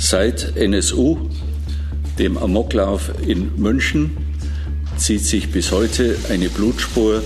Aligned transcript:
Seit 0.00 0.56
NSU, 0.56 1.18
dem 2.20 2.38
Amoklauf 2.38 3.10
in 3.26 3.60
München, 3.60 4.16
zieht 4.96 5.24
sich 5.24 5.50
bis 5.50 5.72
heute 5.72 6.16
eine 6.30 6.48
Blutspur 6.48 7.20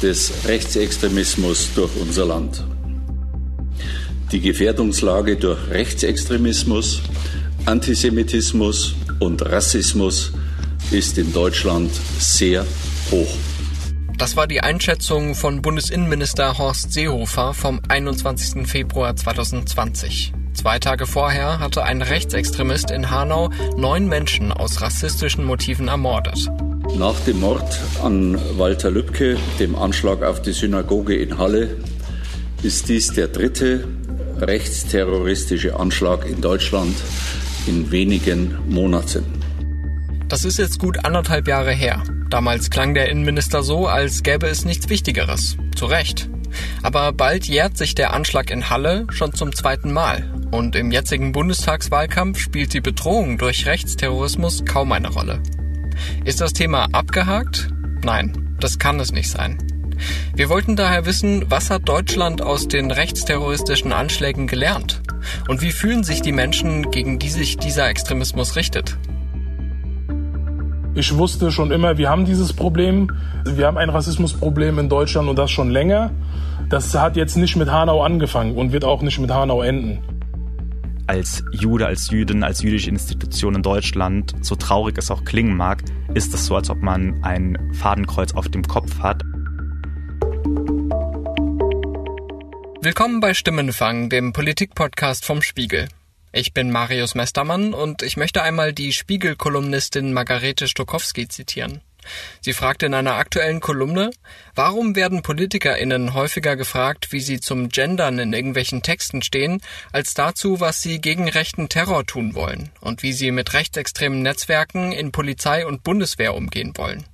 des 0.00 0.32
Rechtsextremismus 0.46 1.70
durch 1.74 1.90
unser 2.00 2.26
Land. 2.26 2.64
Die 4.30 4.40
Gefährdungslage 4.40 5.34
durch 5.34 5.58
Rechtsextremismus, 5.68 7.02
Antisemitismus 7.66 8.94
und 9.18 9.44
Rassismus 9.44 10.30
ist 10.92 11.18
in 11.18 11.32
Deutschland 11.32 11.90
sehr 12.20 12.64
hoch. 13.10 13.49
Das 14.20 14.36
war 14.36 14.46
die 14.46 14.60
Einschätzung 14.60 15.34
von 15.34 15.62
Bundesinnenminister 15.62 16.58
Horst 16.58 16.92
Seehofer 16.92 17.54
vom 17.54 17.80
21. 17.88 18.68
Februar 18.68 19.16
2020. 19.16 20.34
Zwei 20.52 20.78
Tage 20.78 21.06
vorher 21.06 21.58
hatte 21.58 21.84
ein 21.84 22.02
Rechtsextremist 22.02 22.90
in 22.90 23.10
Hanau 23.10 23.48
neun 23.78 24.08
Menschen 24.08 24.52
aus 24.52 24.82
rassistischen 24.82 25.42
Motiven 25.46 25.88
ermordet. 25.88 26.50
Nach 26.98 27.18
dem 27.20 27.40
Mord 27.40 27.80
an 28.04 28.38
Walter 28.58 28.90
Lübcke, 28.90 29.38
dem 29.58 29.74
Anschlag 29.74 30.22
auf 30.22 30.42
die 30.42 30.52
Synagoge 30.52 31.16
in 31.16 31.38
Halle, 31.38 31.78
ist 32.62 32.90
dies 32.90 33.14
der 33.14 33.28
dritte 33.28 33.88
rechtsterroristische 34.36 35.80
Anschlag 35.80 36.26
in 36.28 36.42
Deutschland 36.42 36.94
in 37.66 37.90
wenigen 37.90 38.58
Monaten. 38.68 39.39
Das 40.30 40.44
ist 40.44 40.58
jetzt 40.58 40.78
gut 40.78 41.04
anderthalb 41.04 41.48
Jahre 41.48 41.72
her. 41.72 42.04
Damals 42.28 42.70
klang 42.70 42.94
der 42.94 43.08
Innenminister 43.08 43.64
so, 43.64 43.88
als 43.88 44.22
gäbe 44.22 44.46
es 44.46 44.64
nichts 44.64 44.88
Wichtigeres. 44.88 45.56
Zu 45.74 45.86
Recht. 45.86 46.30
Aber 46.82 47.12
bald 47.12 47.46
jährt 47.46 47.76
sich 47.76 47.96
der 47.96 48.14
Anschlag 48.14 48.52
in 48.52 48.70
Halle 48.70 49.08
schon 49.10 49.34
zum 49.34 49.52
zweiten 49.52 49.92
Mal. 49.92 50.32
Und 50.52 50.76
im 50.76 50.92
jetzigen 50.92 51.32
Bundestagswahlkampf 51.32 52.38
spielt 52.38 52.72
die 52.74 52.80
Bedrohung 52.80 53.38
durch 53.38 53.66
Rechtsterrorismus 53.66 54.64
kaum 54.64 54.92
eine 54.92 55.08
Rolle. 55.08 55.42
Ist 56.24 56.40
das 56.40 56.52
Thema 56.52 56.86
abgehakt? 56.92 57.68
Nein, 58.04 58.54
das 58.60 58.78
kann 58.78 59.00
es 59.00 59.10
nicht 59.10 59.30
sein. 59.30 59.58
Wir 60.36 60.48
wollten 60.48 60.76
daher 60.76 61.06
wissen, 61.06 61.50
was 61.50 61.70
hat 61.70 61.88
Deutschland 61.88 62.40
aus 62.40 62.68
den 62.68 62.92
rechtsterroristischen 62.92 63.92
Anschlägen 63.92 64.46
gelernt? 64.46 65.02
Und 65.48 65.60
wie 65.60 65.72
fühlen 65.72 66.04
sich 66.04 66.22
die 66.22 66.32
Menschen, 66.32 66.92
gegen 66.92 67.18
die 67.18 67.30
sich 67.30 67.56
dieser 67.56 67.88
Extremismus 67.88 68.54
richtet? 68.54 68.96
Ich 71.00 71.16
wusste 71.16 71.50
schon 71.50 71.70
immer, 71.70 71.96
wir 71.96 72.10
haben 72.10 72.26
dieses 72.26 72.52
Problem. 72.52 73.10
Wir 73.46 73.66
haben 73.66 73.78
ein 73.78 73.88
Rassismusproblem 73.88 74.78
in 74.80 74.90
Deutschland 74.90 75.30
und 75.30 75.38
das 75.38 75.50
schon 75.50 75.70
länger. 75.70 76.10
Das 76.68 76.94
hat 76.94 77.16
jetzt 77.16 77.38
nicht 77.38 77.56
mit 77.56 77.70
Hanau 77.70 78.02
angefangen 78.02 78.54
und 78.54 78.72
wird 78.72 78.84
auch 78.84 79.00
nicht 79.00 79.18
mit 79.18 79.30
Hanau 79.30 79.62
enden. 79.62 80.02
Als 81.06 81.42
Jude, 81.52 81.86
als 81.86 82.10
Jüdin, 82.10 82.44
als 82.44 82.60
jüdische 82.60 82.90
Institution 82.90 83.54
in 83.54 83.62
Deutschland, 83.62 84.34
so 84.42 84.56
traurig 84.56 84.98
es 84.98 85.10
auch 85.10 85.24
klingen 85.24 85.56
mag, 85.56 85.82
ist 86.12 86.34
es 86.34 86.44
so, 86.44 86.54
als 86.54 86.68
ob 86.68 86.82
man 86.82 87.24
ein 87.24 87.56
Fadenkreuz 87.72 88.34
auf 88.34 88.50
dem 88.50 88.64
Kopf 88.64 88.98
hat. 88.98 89.22
Willkommen 92.82 93.20
bei 93.20 93.32
Stimmenfang, 93.32 94.10
dem 94.10 94.34
Politikpodcast 94.34 95.24
vom 95.24 95.40
Spiegel. 95.40 95.88
Ich 96.32 96.54
bin 96.54 96.70
Marius 96.70 97.16
Mestermann 97.16 97.74
und 97.74 98.02
ich 98.02 98.16
möchte 98.16 98.42
einmal 98.42 98.72
die 98.72 98.92
Spiegel-Kolumnistin 98.92 100.12
Margarete 100.12 100.68
Stokowski 100.68 101.26
zitieren. 101.26 101.80
Sie 102.40 102.52
fragte 102.52 102.86
in 102.86 102.94
einer 102.94 103.14
aktuellen 103.14 103.58
Kolumne, 103.58 104.10
warum 104.54 104.94
werden 104.94 105.22
PolitikerInnen 105.22 106.14
häufiger 106.14 106.54
gefragt, 106.54 107.10
wie 107.10 107.18
sie 107.18 107.40
zum 107.40 107.68
Gendern 107.68 108.20
in 108.20 108.32
irgendwelchen 108.32 108.82
Texten 108.82 109.22
stehen, 109.22 109.60
als 109.90 110.14
dazu, 110.14 110.60
was 110.60 110.80
sie 110.80 111.00
gegen 111.00 111.28
rechten 111.28 111.68
Terror 111.68 112.06
tun 112.06 112.36
wollen 112.36 112.70
und 112.80 113.02
wie 113.02 113.12
sie 113.12 113.32
mit 113.32 113.52
rechtsextremen 113.52 114.22
Netzwerken 114.22 114.92
in 114.92 115.10
Polizei 115.10 115.66
und 115.66 115.82
Bundeswehr 115.82 116.34
umgehen 116.34 116.74
wollen. 116.76 117.04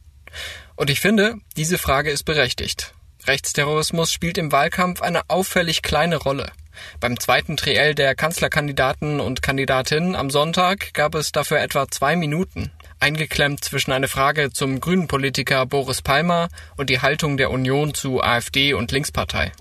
Und 0.77 0.91
ich 0.91 1.01
finde, 1.01 1.37
diese 1.57 1.79
Frage 1.79 2.11
ist 2.11 2.25
berechtigt. 2.25 2.93
Rechtsterrorismus 3.27 4.13
spielt 4.13 4.37
im 4.37 4.53
Wahlkampf 4.53 5.01
eine 5.01 5.23
auffällig 5.31 5.81
kleine 5.81 6.17
Rolle. 6.17 6.53
Beim 7.01 7.19
zweiten 7.19 7.57
Triell 7.57 7.95
der 7.95 8.15
Kanzlerkandidaten 8.15 9.21
und 9.21 9.43
Kandidatinnen 9.43 10.17
am 10.17 10.31
Sonntag 10.31 10.95
gab 10.95 11.15
es 11.15 11.33
dafür 11.33 11.61
etwa 11.61 11.89
zwei 11.89 12.17
Minuten, 12.17 12.71
eingeklemmt 13.01 13.63
zwischen 13.63 13.93
eine 13.93 14.09
Frage 14.09 14.53
zum 14.53 14.81
grünen 14.81 15.09
Politiker 15.09 15.67
Boris 15.67 16.03
Palmer 16.03 16.49
und 16.77 16.91
die 16.91 17.01
Haltung 17.01 17.37
der 17.37 17.51
Union 17.51 17.95
zu 17.95 18.23
AfD 18.23 18.75
und 18.75 18.93
Linkspartei. 18.93 19.53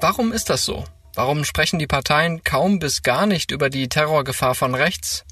Warum 0.00 0.32
ist 0.32 0.50
das 0.50 0.64
so? 0.64 0.84
Warum 1.14 1.44
sprechen 1.44 1.78
die 1.78 1.86
Parteien 1.86 2.44
kaum 2.44 2.78
bis 2.78 3.02
gar 3.02 3.26
nicht 3.26 3.50
über 3.50 3.70
die 3.70 3.88
Terrorgefahr 3.88 4.54
von 4.54 4.74
rechts? 4.74 5.24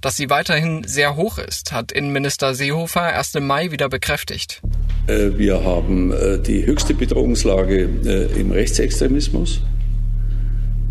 Dass 0.00 0.16
sie 0.16 0.30
weiterhin 0.30 0.84
sehr 0.84 1.16
hoch 1.16 1.38
ist, 1.38 1.72
hat 1.72 1.92
Innenminister 1.92 2.54
Seehofer 2.54 3.12
erst 3.12 3.36
im 3.36 3.46
Mai 3.46 3.70
wieder 3.70 3.88
bekräftigt. 3.88 4.62
Äh, 5.06 5.38
wir 5.38 5.64
haben 5.64 6.12
äh, 6.12 6.38
die 6.38 6.66
höchste 6.66 6.94
Bedrohungslage 6.94 7.88
äh, 8.04 8.40
im 8.40 8.50
Rechtsextremismus. 8.50 9.62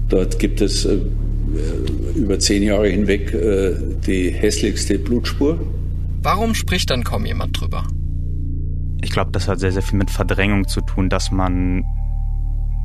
Dort 0.10 0.40
gibt 0.40 0.62
es 0.62 0.88
über 2.16 2.38
zehn 2.38 2.62
Jahre 2.62 2.90
hinweg 2.90 3.36
die 4.06 4.30
hässlichste 4.30 5.00
Blutspur. 5.00 5.60
Warum 6.22 6.54
spricht 6.54 6.92
dann 6.92 7.04
kaum 7.04 7.26
jemand 7.26 7.60
drüber? 7.60 7.88
Ich 9.02 9.10
glaube, 9.10 9.32
das 9.32 9.48
hat 9.48 9.60
sehr, 9.60 9.72
sehr 9.72 9.82
viel 9.82 9.98
mit 9.98 10.12
Verdrängung 10.12 10.68
zu 10.68 10.82
tun, 10.82 11.10
dass 11.10 11.32
man 11.32 11.84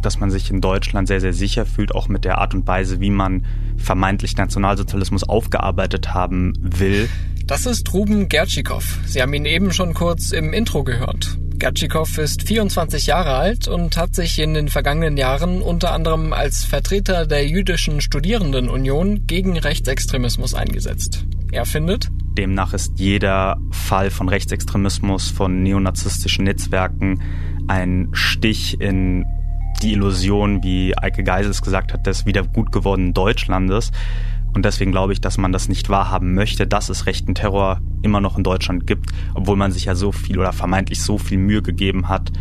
dass 0.03 0.21
man 0.21 0.31
sich 0.31 0.51
in 0.51 0.61
Deutschland 0.61 1.09
sehr, 1.09 1.21
sehr 1.21 1.33
sicher 1.33 1.67
fühlt, 1.67 1.95
auch 1.95 2.09
mit 2.09 2.25
der 2.25 2.39
Art 2.39 2.55
und 2.55 2.67
Weise, 2.67 3.01
wie 3.01 3.11
man 3.11 3.45
vermeintlich 3.77 4.37
Nationalsozialismus 4.37 5.25
aufgearbeitet 5.25 6.15
haben 6.15 6.55
will. 6.61 7.09
Das 7.47 7.67
ist 7.67 7.93
Ruben 7.93 8.29
Gertschikow. 8.29 9.01
Sie 9.07 9.21
haben 9.21 9.35
ihn 9.35 9.45
eben 9.45 9.73
schon 9.73 9.95
kurz 9.95 10.31
im 10.31 10.53
Intro 10.53 10.85
gehört. 10.85 11.39
Gertschikow 11.59 12.17
ist 12.19 12.47
24 12.47 13.07
Jahre 13.07 13.35
alt 13.35 13.69
und 13.69 13.97
hat 13.97 14.15
sich 14.15 14.39
in 14.39 14.55
den 14.55 14.69
vergangenen 14.69 15.17
Jahren 15.17 15.61
unter 15.61 15.93
anderem 15.93 16.33
als 16.33 16.65
Vertreter 16.65 17.27
der 17.27 17.47
jüdischen 17.47 18.01
Studierendenunion 18.01 19.27
gegen 19.27 19.59
Rechtsextremismus 19.59 20.55
eingesetzt. 20.55 21.27
Er 21.53 21.67
findet, 21.67 22.09
Demnach 22.39 22.73
ist 22.73 22.99
jeder 22.99 23.61
Fall 23.71 24.11
von 24.11 24.29
Rechtsextremismus, 24.29 25.31
von 25.31 25.63
neonazistischen 25.63 26.45
Netzwerken 26.45 27.21
ein 27.67 28.09
Stich 28.13 28.81
in 28.81 29.27
die 29.83 29.93
Illusion, 29.93 30.63
wie 30.63 30.97
Eike 30.97 31.25
Geisels 31.25 31.63
gesagt 31.63 31.93
hat, 31.93 32.07
des 32.07 32.27
wieder 32.27 32.43
gut 32.43 32.73
gewordenen 32.73 33.15
Deutschlandes. 33.15 33.91
Und 34.53 34.65
deswegen 34.65 34.91
glaube 34.91 35.13
ich, 35.13 35.21
dass 35.21 35.39
man 35.39 35.53
das 35.53 35.69
nicht 35.69 35.89
wahrhaben 35.89 36.35
möchte, 36.35 36.67
dass 36.67 36.89
es 36.89 37.07
rechten 37.07 37.35
Terror 37.35 37.81
immer 38.03 38.21
noch 38.21 38.37
in 38.37 38.45
Deutschland 38.45 38.87
gibt, 38.87 39.11
obwohl 39.35 39.57
man 39.57 39.73
sich 39.73 39.85
ja 39.85 39.95
so 39.95 40.13
viel 40.13 40.39
oder 40.39 40.53
vermeintlich 40.53 41.03
so 41.03 41.19
viel 41.19 41.39
Mühe 41.39 41.63
gegeben 41.63 42.09
hat, 42.09 42.33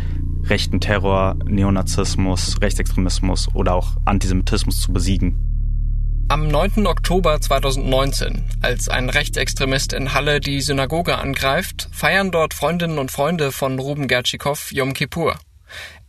rechten 0.44 0.80
Terror, 0.80 1.36
Neonazismus, 1.44 2.60
Rechtsextremismus 2.60 3.48
oder 3.54 3.74
auch 3.74 3.96
Antisemitismus 4.04 4.80
zu 4.80 4.92
besiegen. 4.92 5.46
Am 6.28 6.46
9. 6.46 6.86
Oktober 6.86 7.40
2019, 7.40 8.44
als 8.62 8.88
ein 8.88 9.10
Rechtsextremist 9.10 9.92
in 9.92 10.14
Halle 10.14 10.38
die 10.38 10.60
Synagoge 10.60 11.18
angreift, 11.18 11.88
feiern 11.90 12.30
dort 12.30 12.54
Freundinnen 12.54 12.98
und 12.98 13.10
Freunde 13.10 13.50
von 13.50 13.78
Ruben 13.78 14.06
Gertschikow 14.06 14.70
Yom 14.72 14.92
Kippur. 14.92 15.34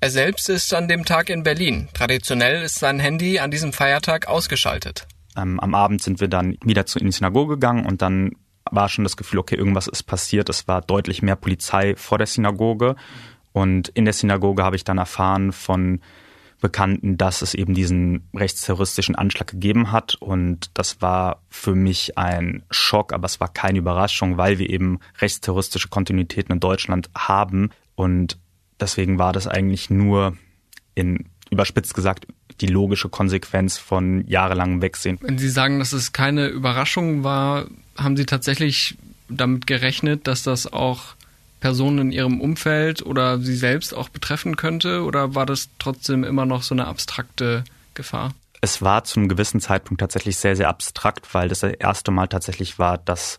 Er 0.03 0.09
selbst 0.09 0.49
ist 0.49 0.73
an 0.73 0.87
dem 0.87 1.05
Tag 1.05 1.29
in 1.29 1.43
Berlin. 1.43 1.87
Traditionell 1.93 2.63
ist 2.63 2.79
sein 2.79 2.99
Handy 2.99 3.37
an 3.37 3.51
diesem 3.51 3.71
Feiertag 3.71 4.27
ausgeschaltet. 4.27 5.07
Ähm, 5.37 5.59
am 5.59 5.75
Abend 5.75 6.01
sind 6.01 6.19
wir 6.19 6.27
dann 6.27 6.57
wieder 6.65 6.87
zu, 6.87 6.97
in 6.97 7.05
die 7.05 7.11
Synagoge 7.11 7.53
gegangen 7.53 7.85
und 7.85 8.01
dann 8.01 8.31
war 8.71 8.89
schon 8.89 9.03
das 9.03 9.15
Gefühl, 9.15 9.37
okay, 9.37 9.55
irgendwas 9.55 9.87
ist 9.87 10.03
passiert. 10.03 10.49
Es 10.49 10.67
war 10.67 10.81
deutlich 10.81 11.21
mehr 11.21 11.35
Polizei 11.35 11.95
vor 11.95 12.17
der 12.17 12.25
Synagoge. 12.25 12.95
Und 13.53 13.89
in 13.89 14.05
der 14.05 14.15
Synagoge 14.15 14.63
habe 14.63 14.75
ich 14.75 14.83
dann 14.83 14.97
erfahren 14.97 15.51
von 15.51 16.01
Bekannten, 16.61 17.17
dass 17.17 17.43
es 17.43 17.53
eben 17.53 17.75
diesen 17.75 18.27
rechtsterroristischen 18.33 19.13
Anschlag 19.13 19.51
gegeben 19.51 19.91
hat. 19.91 20.15
Und 20.15 20.71
das 20.73 20.99
war 21.03 21.43
für 21.47 21.75
mich 21.75 22.17
ein 22.17 22.63
Schock, 22.71 23.13
aber 23.13 23.25
es 23.25 23.39
war 23.39 23.49
keine 23.49 23.77
Überraschung, 23.77 24.37
weil 24.37 24.57
wir 24.57 24.67
eben 24.67 24.99
rechtsterroristische 25.19 25.89
Kontinuitäten 25.89 26.53
in 26.53 26.59
Deutschland 26.59 27.11
haben. 27.15 27.69
Und 27.93 28.39
Deswegen 28.81 29.19
war 29.19 29.31
das 29.31 29.47
eigentlich 29.47 29.89
nur 29.89 30.35
in 30.95 31.29
überspitzt 31.51 31.93
gesagt 31.93 32.25
die 32.61 32.67
logische 32.67 33.09
Konsequenz 33.09 33.77
von 33.77 34.25
jahrelangem 34.27 34.81
Wegsehen. 34.81 35.17
Wenn 35.21 35.37
Sie 35.37 35.49
sagen, 35.49 35.79
dass 35.79 35.93
es 35.93 36.13
keine 36.13 36.47
Überraschung 36.47 37.23
war, 37.23 37.65
haben 37.97 38.17
Sie 38.17 38.25
tatsächlich 38.25 38.97
damit 39.29 39.67
gerechnet, 39.67 40.27
dass 40.27 40.43
das 40.43 40.71
auch 40.71 41.15
Personen 41.59 41.99
in 41.99 42.11
Ihrem 42.11 42.41
Umfeld 42.41 43.05
oder 43.05 43.39
Sie 43.39 43.55
selbst 43.55 43.93
auch 43.93 44.09
betreffen 44.09 44.55
könnte? 44.57 45.03
Oder 45.03 45.35
war 45.35 45.45
das 45.45 45.69
trotzdem 45.79 46.23
immer 46.23 46.45
noch 46.45 46.63
so 46.63 46.73
eine 46.75 46.87
abstrakte 46.87 47.63
Gefahr? 47.93 48.33
Es 48.61 48.81
war 48.81 49.03
zum 49.03 49.27
gewissen 49.27 49.59
Zeitpunkt 49.59 50.01
tatsächlich 50.01 50.37
sehr, 50.37 50.55
sehr 50.55 50.69
abstrakt, 50.69 51.33
weil 51.33 51.49
das 51.49 51.59
das 51.61 51.73
erste 51.73 52.11
Mal 52.11 52.27
tatsächlich 52.27 52.79
war, 52.79 52.97
dass 52.97 53.37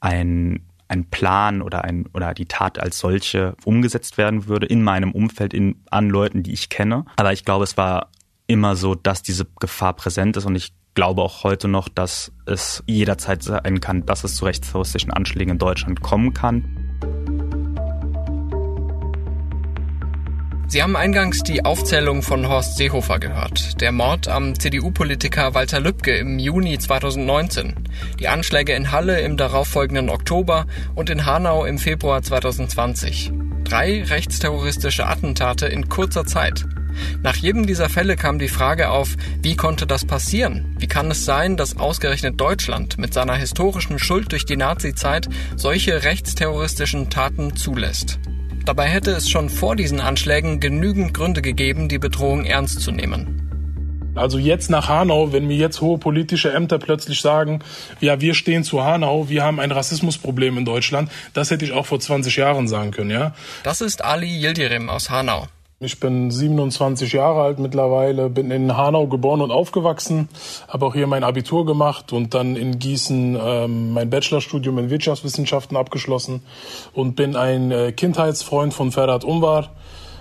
ein 0.00 0.62
ein 0.88 1.04
Plan 1.06 1.62
oder 1.62 1.84
ein 1.84 2.06
oder 2.14 2.34
die 2.34 2.46
Tat 2.46 2.78
als 2.78 2.98
solche 2.98 3.54
umgesetzt 3.64 4.18
werden 4.18 4.46
würde 4.46 4.66
in 4.66 4.82
meinem 4.82 5.12
Umfeld 5.12 5.54
in 5.54 5.82
an 5.90 6.08
Leuten, 6.08 6.42
die 6.42 6.52
ich 6.52 6.68
kenne. 6.68 7.04
Aber 7.16 7.32
ich 7.32 7.44
glaube, 7.44 7.64
es 7.64 7.76
war 7.76 8.10
immer 8.46 8.76
so, 8.76 8.94
dass 8.94 9.22
diese 9.22 9.46
Gefahr 9.58 9.94
präsent 9.94 10.36
ist 10.36 10.44
und 10.44 10.54
ich 10.54 10.72
glaube 10.94 11.22
auch 11.22 11.44
heute 11.44 11.68
noch, 11.68 11.88
dass 11.88 12.32
es 12.46 12.82
jederzeit 12.86 13.42
sein 13.42 13.80
kann, 13.80 14.06
dass 14.06 14.24
es 14.24 14.36
zu 14.36 14.44
rechtsterroristischen 14.44 15.12
Anschlägen 15.12 15.52
in 15.52 15.58
Deutschland 15.58 16.00
kommen 16.00 16.32
kann. 16.32 16.64
Sie 20.68 20.82
haben 20.82 20.96
eingangs 20.96 21.44
die 21.44 21.64
Aufzählung 21.64 22.22
von 22.22 22.48
Horst 22.48 22.76
Seehofer 22.76 23.20
gehört. 23.20 23.80
Der 23.80 23.92
Mord 23.92 24.26
am 24.26 24.58
CDU-Politiker 24.58 25.54
Walter 25.54 25.78
Lübcke 25.78 26.16
im 26.16 26.40
Juni 26.40 26.76
2019. 26.76 27.74
Die 28.18 28.26
Anschläge 28.26 28.72
in 28.72 28.90
Halle 28.90 29.20
im 29.20 29.36
darauffolgenden 29.36 30.10
Oktober 30.10 30.66
und 30.96 31.08
in 31.08 31.24
Hanau 31.24 31.64
im 31.64 31.78
Februar 31.78 32.20
2020. 32.20 33.30
Drei 33.62 34.02
rechtsterroristische 34.02 35.06
Attentate 35.06 35.66
in 35.66 35.88
kurzer 35.88 36.26
Zeit. 36.26 36.66
Nach 37.22 37.36
jedem 37.36 37.66
dieser 37.66 37.88
Fälle 37.88 38.16
kam 38.16 38.40
die 38.40 38.48
Frage 38.48 38.90
auf, 38.90 39.16
wie 39.42 39.54
konnte 39.54 39.86
das 39.86 40.04
passieren? 40.04 40.74
Wie 40.80 40.88
kann 40.88 41.12
es 41.12 41.24
sein, 41.24 41.56
dass 41.56 41.78
ausgerechnet 41.78 42.40
Deutschland 42.40 42.98
mit 42.98 43.14
seiner 43.14 43.36
historischen 43.36 44.00
Schuld 44.00 44.32
durch 44.32 44.46
die 44.46 44.56
Nazizeit 44.56 45.28
solche 45.54 46.02
rechtsterroristischen 46.02 47.08
Taten 47.08 47.54
zulässt? 47.54 48.18
Dabei 48.66 48.88
hätte 48.88 49.12
es 49.12 49.30
schon 49.30 49.48
vor 49.48 49.76
diesen 49.76 50.00
Anschlägen 50.00 50.58
genügend 50.58 51.14
Gründe 51.14 51.40
gegeben, 51.40 51.88
die 51.88 52.00
Bedrohung 52.00 52.44
ernst 52.44 52.80
zu 52.80 52.90
nehmen. 52.90 54.12
Also 54.16 54.38
jetzt 54.38 54.70
nach 54.70 54.88
Hanau, 54.88 55.32
wenn 55.32 55.46
mir 55.46 55.56
jetzt 55.56 55.80
hohe 55.80 55.98
politische 55.98 56.52
Ämter 56.52 56.80
plötzlich 56.80 57.20
sagen, 57.20 57.60
ja, 58.00 58.20
wir 58.20 58.34
stehen 58.34 58.64
zu 58.64 58.82
Hanau, 58.82 59.28
wir 59.28 59.44
haben 59.44 59.60
ein 59.60 59.70
Rassismusproblem 59.70 60.58
in 60.58 60.64
Deutschland, 60.64 61.12
das 61.32 61.52
hätte 61.52 61.64
ich 61.64 61.72
auch 61.72 61.86
vor 61.86 62.00
20 62.00 62.34
Jahren 62.34 62.66
sagen 62.66 62.90
können, 62.90 63.10
ja. 63.10 63.34
Das 63.62 63.80
ist 63.80 64.04
Ali 64.04 64.26
Yildirim 64.26 64.88
aus 64.88 65.10
Hanau. 65.10 65.46
Ich 65.78 66.00
bin 66.00 66.30
27 66.30 67.12
Jahre 67.12 67.42
alt 67.42 67.58
mittlerweile, 67.58 68.30
bin 68.30 68.50
in 68.50 68.78
Hanau 68.78 69.08
geboren 69.08 69.42
und 69.42 69.50
aufgewachsen, 69.50 70.30
habe 70.68 70.86
auch 70.86 70.94
hier 70.94 71.06
mein 71.06 71.22
Abitur 71.22 71.66
gemacht 71.66 72.14
und 72.14 72.32
dann 72.32 72.56
in 72.56 72.78
Gießen 72.78 73.38
ähm, 73.38 73.92
mein 73.92 74.08
Bachelorstudium 74.08 74.78
in 74.78 74.88
Wirtschaftswissenschaften 74.88 75.76
abgeschlossen 75.76 76.40
und 76.94 77.14
bin 77.14 77.36
ein 77.36 77.72
äh, 77.72 77.92
Kindheitsfreund 77.92 78.72
von 78.72 78.90
Ferhat 78.90 79.22
Umar. 79.22 79.68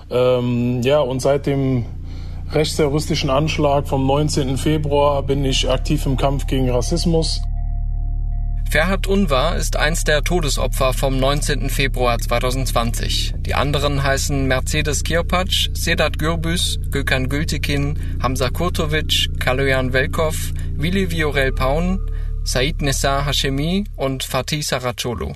Ähm, 0.10 0.81
ja, 0.81 1.00
und 1.00 1.22
seit 1.22 1.46
dem 1.46 1.86
rechtsterroristischen 2.52 3.30
Anschlag 3.30 3.88
vom 3.88 4.06
19. 4.06 4.57
Februar 4.57 5.24
bin 5.24 5.46
ich 5.46 5.69
aktiv 5.69 6.06
im 6.06 6.18
Kampf 6.18 6.48
gegen 6.48 6.69
Rassismus. 6.69 7.42
Ferhat 8.70 9.08
Unvar 9.08 9.56
ist 9.56 9.78
eins 9.78 10.04
der 10.04 10.24
Todesopfer 10.24 10.94
vom 10.94 11.18
19. 11.18 11.70
Februar 11.70 12.20
2020. 12.20 13.34
Die 13.38 13.56
anderen 13.56 14.04
heißen 14.04 14.48
Mercedes 14.48 15.04
Kirpac, 15.04 15.70
Sedat 15.74 16.20
Gürbüz, 16.20 16.78
Gökhan 16.92 17.30
Gültekin, 17.30 18.20
Hamza 18.22 18.50
Kurtovic, 18.50 19.30
Kaloyan 19.40 19.94
Velkov, 19.94 20.52
Willi 20.76 21.10
Viorel 21.10 21.54
Paun, 21.54 22.00
Said 22.44 22.82
Nessar 22.82 23.26
Hashemi 23.26 23.86
und 23.96 24.24
Fatih 24.24 24.62
Saracolo. 24.62 25.34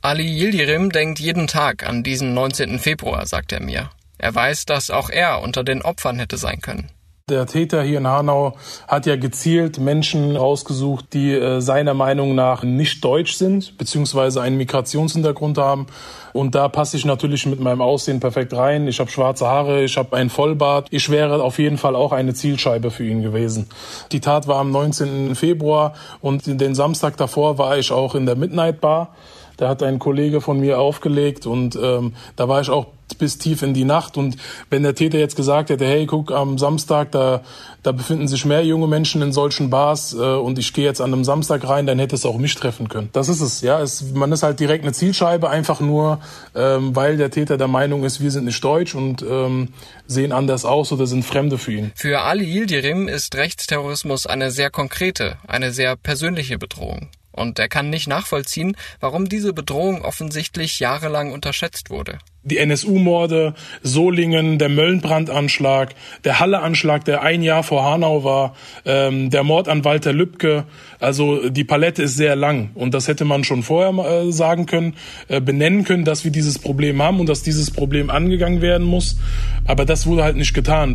Ali 0.00 0.26
Yildirim 0.26 0.90
denkt 0.90 1.20
jeden 1.20 1.46
Tag 1.46 1.86
an 1.86 2.02
diesen 2.02 2.34
19. 2.34 2.80
Februar, 2.80 3.24
sagt 3.24 3.52
er 3.52 3.62
mir. 3.62 3.90
Er 4.18 4.34
weiß, 4.34 4.64
dass 4.64 4.90
auch 4.90 5.10
er 5.10 5.42
unter 5.42 5.62
den 5.62 5.82
Opfern 5.82 6.18
hätte 6.18 6.38
sein 6.38 6.60
können. 6.60 6.90
Der 7.32 7.46
Täter 7.46 7.82
hier 7.82 7.96
in 7.96 8.06
Hanau 8.06 8.58
hat 8.86 9.06
ja 9.06 9.16
gezielt 9.16 9.80
Menschen 9.80 10.36
ausgesucht, 10.36 11.06
die 11.14 11.32
äh, 11.32 11.62
seiner 11.62 11.94
Meinung 11.94 12.34
nach 12.34 12.62
nicht 12.62 13.02
deutsch 13.02 13.32
sind, 13.32 13.78
beziehungsweise 13.78 14.42
einen 14.42 14.58
Migrationshintergrund 14.58 15.56
haben. 15.56 15.86
Und 16.34 16.54
da 16.54 16.68
passe 16.68 16.98
ich 16.98 17.06
natürlich 17.06 17.46
mit 17.46 17.58
meinem 17.58 17.80
Aussehen 17.80 18.20
perfekt 18.20 18.52
rein. 18.52 18.86
Ich 18.86 19.00
habe 19.00 19.10
schwarze 19.10 19.46
Haare, 19.46 19.82
ich 19.82 19.96
habe 19.96 20.14
einen 20.14 20.28
Vollbart. 20.28 20.88
Ich 20.90 21.08
wäre 21.08 21.42
auf 21.42 21.58
jeden 21.58 21.78
Fall 21.78 21.96
auch 21.96 22.12
eine 22.12 22.34
Zielscheibe 22.34 22.90
für 22.90 23.04
ihn 23.04 23.22
gewesen. 23.22 23.70
Die 24.12 24.20
Tat 24.20 24.46
war 24.46 24.58
am 24.58 24.70
19. 24.70 25.34
Februar 25.34 25.94
und 26.20 26.60
den 26.60 26.74
Samstag 26.74 27.16
davor 27.16 27.56
war 27.56 27.78
ich 27.78 27.92
auch 27.92 28.14
in 28.14 28.26
der 28.26 28.36
Midnight 28.36 28.82
Bar. 28.82 29.14
Da 29.62 29.68
hat 29.68 29.84
ein 29.84 30.00
Kollege 30.00 30.40
von 30.40 30.58
mir 30.58 30.80
aufgelegt 30.80 31.46
und 31.46 31.78
ähm, 31.80 32.14
da 32.34 32.48
war 32.48 32.60
ich 32.60 32.68
auch 32.68 32.88
bis 33.20 33.38
tief 33.38 33.62
in 33.62 33.74
die 33.74 33.84
Nacht. 33.84 34.16
Und 34.16 34.36
wenn 34.70 34.82
der 34.82 34.96
Täter 34.96 35.18
jetzt 35.18 35.36
gesagt 35.36 35.70
hätte, 35.70 35.86
hey, 35.86 36.04
guck, 36.04 36.32
am 36.32 36.58
Samstag, 36.58 37.12
da, 37.12 37.42
da 37.84 37.92
befinden 37.92 38.26
sich 38.26 38.44
mehr 38.44 38.64
junge 38.64 38.88
Menschen 38.88 39.22
in 39.22 39.30
solchen 39.30 39.70
Bars 39.70 40.14
äh, 40.14 40.16
und 40.16 40.58
ich 40.58 40.72
gehe 40.72 40.84
jetzt 40.84 41.00
an 41.00 41.12
einem 41.12 41.22
Samstag 41.22 41.68
rein, 41.68 41.86
dann 41.86 42.00
hätte 42.00 42.16
es 42.16 42.26
auch 42.26 42.38
mich 42.38 42.56
treffen 42.56 42.88
können. 42.88 43.10
Das 43.12 43.28
ist 43.28 43.40
es, 43.40 43.60
ja. 43.60 43.80
Es, 43.80 44.02
man 44.14 44.32
ist 44.32 44.42
halt 44.42 44.58
direkt 44.58 44.82
eine 44.82 44.94
Zielscheibe, 44.94 45.48
einfach 45.48 45.78
nur, 45.78 46.18
ähm, 46.56 46.96
weil 46.96 47.16
der 47.16 47.30
Täter 47.30 47.56
der 47.56 47.68
Meinung 47.68 48.02
ist, 48.02 48.20
wir 48.20 48.32
sind 48.32 48.46
nicht 48.46 48.64
deutsch 48.64 48.96
und 48.96 49.22
ähm, 49.22 49.68
sehen 50.08 50.32
anders 50.32 50.64
aus 50.64 50.90
oder 50.90 51.06
sind 51.06 51.24
Fremde 51.24 51.56
für 51.56 51.70
ihn. 51.70 51.92
Für 51.94 52.22
Ali 52.22 52.46
Yildirim 52.46 53.06
ist 53.06 53.36
Rechtsterrorismus 53.36 54.26
eine 54.26 54.50
sehr 54.50 54.70
konkrete, 54.70 55.36
eine 55.46 55.70
sehr 55.70 55.94
persönliche 55.94 56.58
Bedrohung. 56.58 57.10
Und 57.32 57.58
er 57.58 57.68
kann 57.68 57.90
nicht 57.90 58.08
nachvollziehen, 58.08 58.76
warum 59.00 59.28
diese 59.28 59.52
Bedrohung 59.52 60.02
offensichtlich 60.02 60.78
jahrelang 60.80 61.32
unterschätzt 61.32 61.90
wurde. 61.90 62.18
Die 62.44 62.58
NSU-Morde, 62.58 63.54
Solingen, 63.82 64.58
der 64.58 64.68
Möllenbrand-Anschlag, 64.68 65.94
der 66.24 66.40
Halle-Anschlag, 66.40 67.04
der 67.04 67.22
ein 67.22 67.42
Jahr 67.42 67.62
vor 67.62 67.84
Hanau 67.84 68.24
war, 68.24 68.56
ähm, 68.84 69.30
der 69.30 69.44
Mord 69.44 69.68
an 69.68 69.84
Walter 69.84 70.12
Lübcke. 70.12 70.64
Also 70.98 71.48
die 71.50 71.62
Palette 71.62 72.02
ist 72.02 72.16
sehr 72.16 72.34
lang 72.34 72.70
und 72.74 72.94
das 72.94 73.06
hätte 73.06 73.24
man 73.24 73.44
schon 73.44 73.62
vorher 73.62 73.92
äh, 74.04 74.32
sagen 74.32 74.66
können, 74.66 74.96
äh, 75.28 75.40
benennen 75.40 75.84
können, 75.84 76.04
dass 76.04 76.24
wir 76.24 76.32
dieses 76.32 76.58
Problem 76.58 77.00
haben 77.00 77.20
und 77.20 77.28
dass 77.28 77.44
dieses 77.44 77.70
Problem 77.70 78.10
angegangen 78.10 78.60
werden 78.60 78.88
muss. 78.88 79.18
Aber 79.64 79.84
das 79.84 80.06
wurde 80.06 80.24
halt 80.24 80.36
nicht 80.36 80.52
getan. 80.52 80.94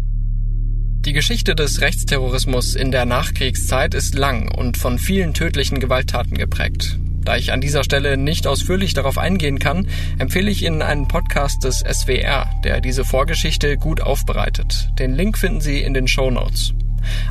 Die 1.08 1.14
Geschichte 1.14 1.56
des 1.56 1.80
Rechtsterrorismus 1.80 2.76
in 2.76 2.92
der 2.92 3.06
Nachkriegszeit 3.06 3.94
ist 3.94 4.14
lang 4.14 4.54
und 4.54 4.76
von 4.76 5.00
vielen 5.00 5.34
tödlichen 5.34 5.80
Gewalttaten 5.80 6.38
geprägt. 6.38 7.00
Da 7.24 7.38
ich 7.38 7.54
an 7.54 7.62
dieser 7.62 7.86
Stelle 7.86 8.18
nicht 8.18 8.46
ausführlich 8.46 8.94
darauf 8.94 9.18
eingehen 9.18 9.58
kann, 9.58 9.88
empfehle 10.18 10.52
ich 10.52 10.66
Ihnen 10.66 10.82
einen 10.82 11.08
Podcast 11.08 11.64
des 11.64 11.80
SWR, 11.80 12.52
der 12.66 12.82
diese 12.82 13.06
Vorgeschichte 13.06 13.78
gut 13.78 14.02
aufbereitet. 14.02 14.90
Den 15.00 15.16
Link 15.16 15.38
finden 15.38 15.62
Sie 15.62 15.82
in 15.82 15.94
den 15.94 16.10
Show 16.10 16.30
Notes. 16.30 16.74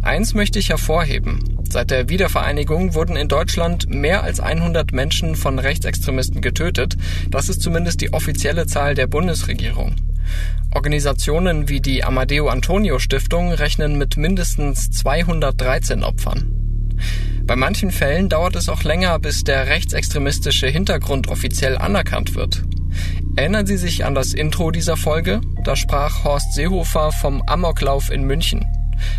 Eins 0.02 0.34
möchte 0.34 0.58
ich 0.58 0.68
hervorheben. 0.68 1.58
Seit 1.68 1.90
der 1.90 2.08
Wiedervereinigung 2.08 2.94
wurden 2.94 3.16
in 3.16 3.28
Deutschland 3.28 3.88
mehr 3.88 4.22
als 4.22 4.40
100 4.40 4.92
Menschen 4.92 5.36
von 5.36 5.58
Rechtsextremisten 5.58 6.40
getötet. 6.40 6.96
Das 7.28 7.48
ist 7.48 7.62
zumindest 7.62 8.00
die 8.00 8.12
offizielle 8.12 8.66
Zahl 8.66 8.94
der 8.94 9.06
Bundesregierung. 9.06 9.96
Organisationen 10.74 11.68
wie 11.68 11.80
die 11.80 12.04
Amadeo 12.04 12.48
Antonio 12.48 12.98
Stiftung 12.98 13.52
rechnen 13.52 13.98
mit 13.98 14.16
mindestens 14.16 14.90
213 14.90 16.04
Opfern. 16.04 16.52
Bei 17.44 17.56
manchen 17.56 17.90
Fällen 17.90 18.28
dauert 18.28 18.56
es 18.56 18.68
auch 18.68 18.82
länger, 18.82 19.18
bis 19.18 19.44
der 19.44 19.68
rechtsextremistische 19.68 20.66
Hintergrund 20.66 21.28
offiziell 21.28 21.78
anerkannt 21.78 22.34
wird. 22.34 22.64
Erinnern 23.36 23.66
Sie 23.66 23.76
sich 23.76 24.04
an 24.04 24.14
das 24.14 24.32
Intro 24.32 24.70
dieser 24.70 24.96
Folge? 24.96 25.40
Da 25.62 25.76
sprach 25.76 26.24
Horst 26.24 26.54
Seehofer 26.54 27.12
vom 27.12 27.42
Amoklauf 27.46 28.10
in 28.10 28.24
München. 28.24 28.64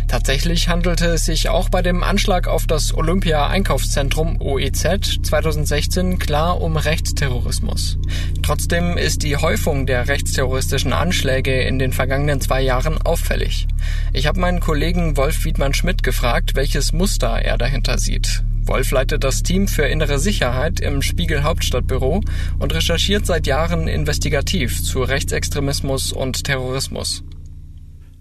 Tatsächlich 0.08 0.68
handelte 0.68 1.06
es 1.06 1.24
sich 1.24 1.48
auch 1.48 1.68
bei 1.68 1.82
dem 1.82 2.02
Anschlag 2.02 2.48
auf 2.48 2.66
das 2.66 2.94
Olympia-Einkaufszentrum 2.94 4.40
OEZ 4.40 5.20
2016 5.22 6.18
klar 6.18 6.60
um 6.60 6.76
Rechtsterrorismus. 6.76 7.98
Trotzdem 8.42 8.96
ist 8.96 9.22
die 9.22 9.36
Häufung 9.36 9.86
der 9.86 10.08
rechtsterroristischen 10.08 10.92
Anschläge 10.92 11.62
in 11.62 11.78
den 11.78 11.92
vergangenen 11.92 12.40
zwei 12.40 12.62
Jahren 12.62 13.00
auffällig. 13.02 13.68
Ich 14.12 14.26
habe 14.26 14.40
meinen 14.40 14.60
Kollegen 14.60 15.16
Wolf 15.16 15.44
Wiedmann-Schmidt 15.44 16.02
gefragt, 16.02 16.54
welches 16.54 16.92
Muster 16.92 17.42
er 17.42 17.58
dahinter 17.58 17.98
sieht. 17.98 18.42
Wolf 18.62 18.90
leitet 18.90 19.24
das 19.24 19.42
Team 19.42 19.66
für 19.66 19.86
innere 19.86 20.18
Sicherheit 20.18 20.80
im 20.80 21.00
Spiegel 21.00 21.42
Hauptstadtbüro 21.42 22.20
und 22.58 22.74
recherchiert 22.74 23.24
seit 23.24 23.46
Jahren 23.46 23.88
investigativ 23.88 24.82
zu 24.82 25.02
Rechtsextremismus 25.02 26.12
und 26.12 26.44
Terrorismus 26.44 27.22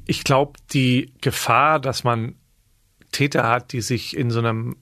ich 0.07 0.23
glaube, 0.23 0.53
die 0.71 1.13
Gefahr, 1.21 1.79
dass 1.79 2.03
man 2.03 2.33
Täter 3.11 3.47
hat, 3.47 3.73
die 3.73 3.81
sich 3.81 4.17
in 4.17 4.31
so 4.31 4.39
einem 4.39 4.77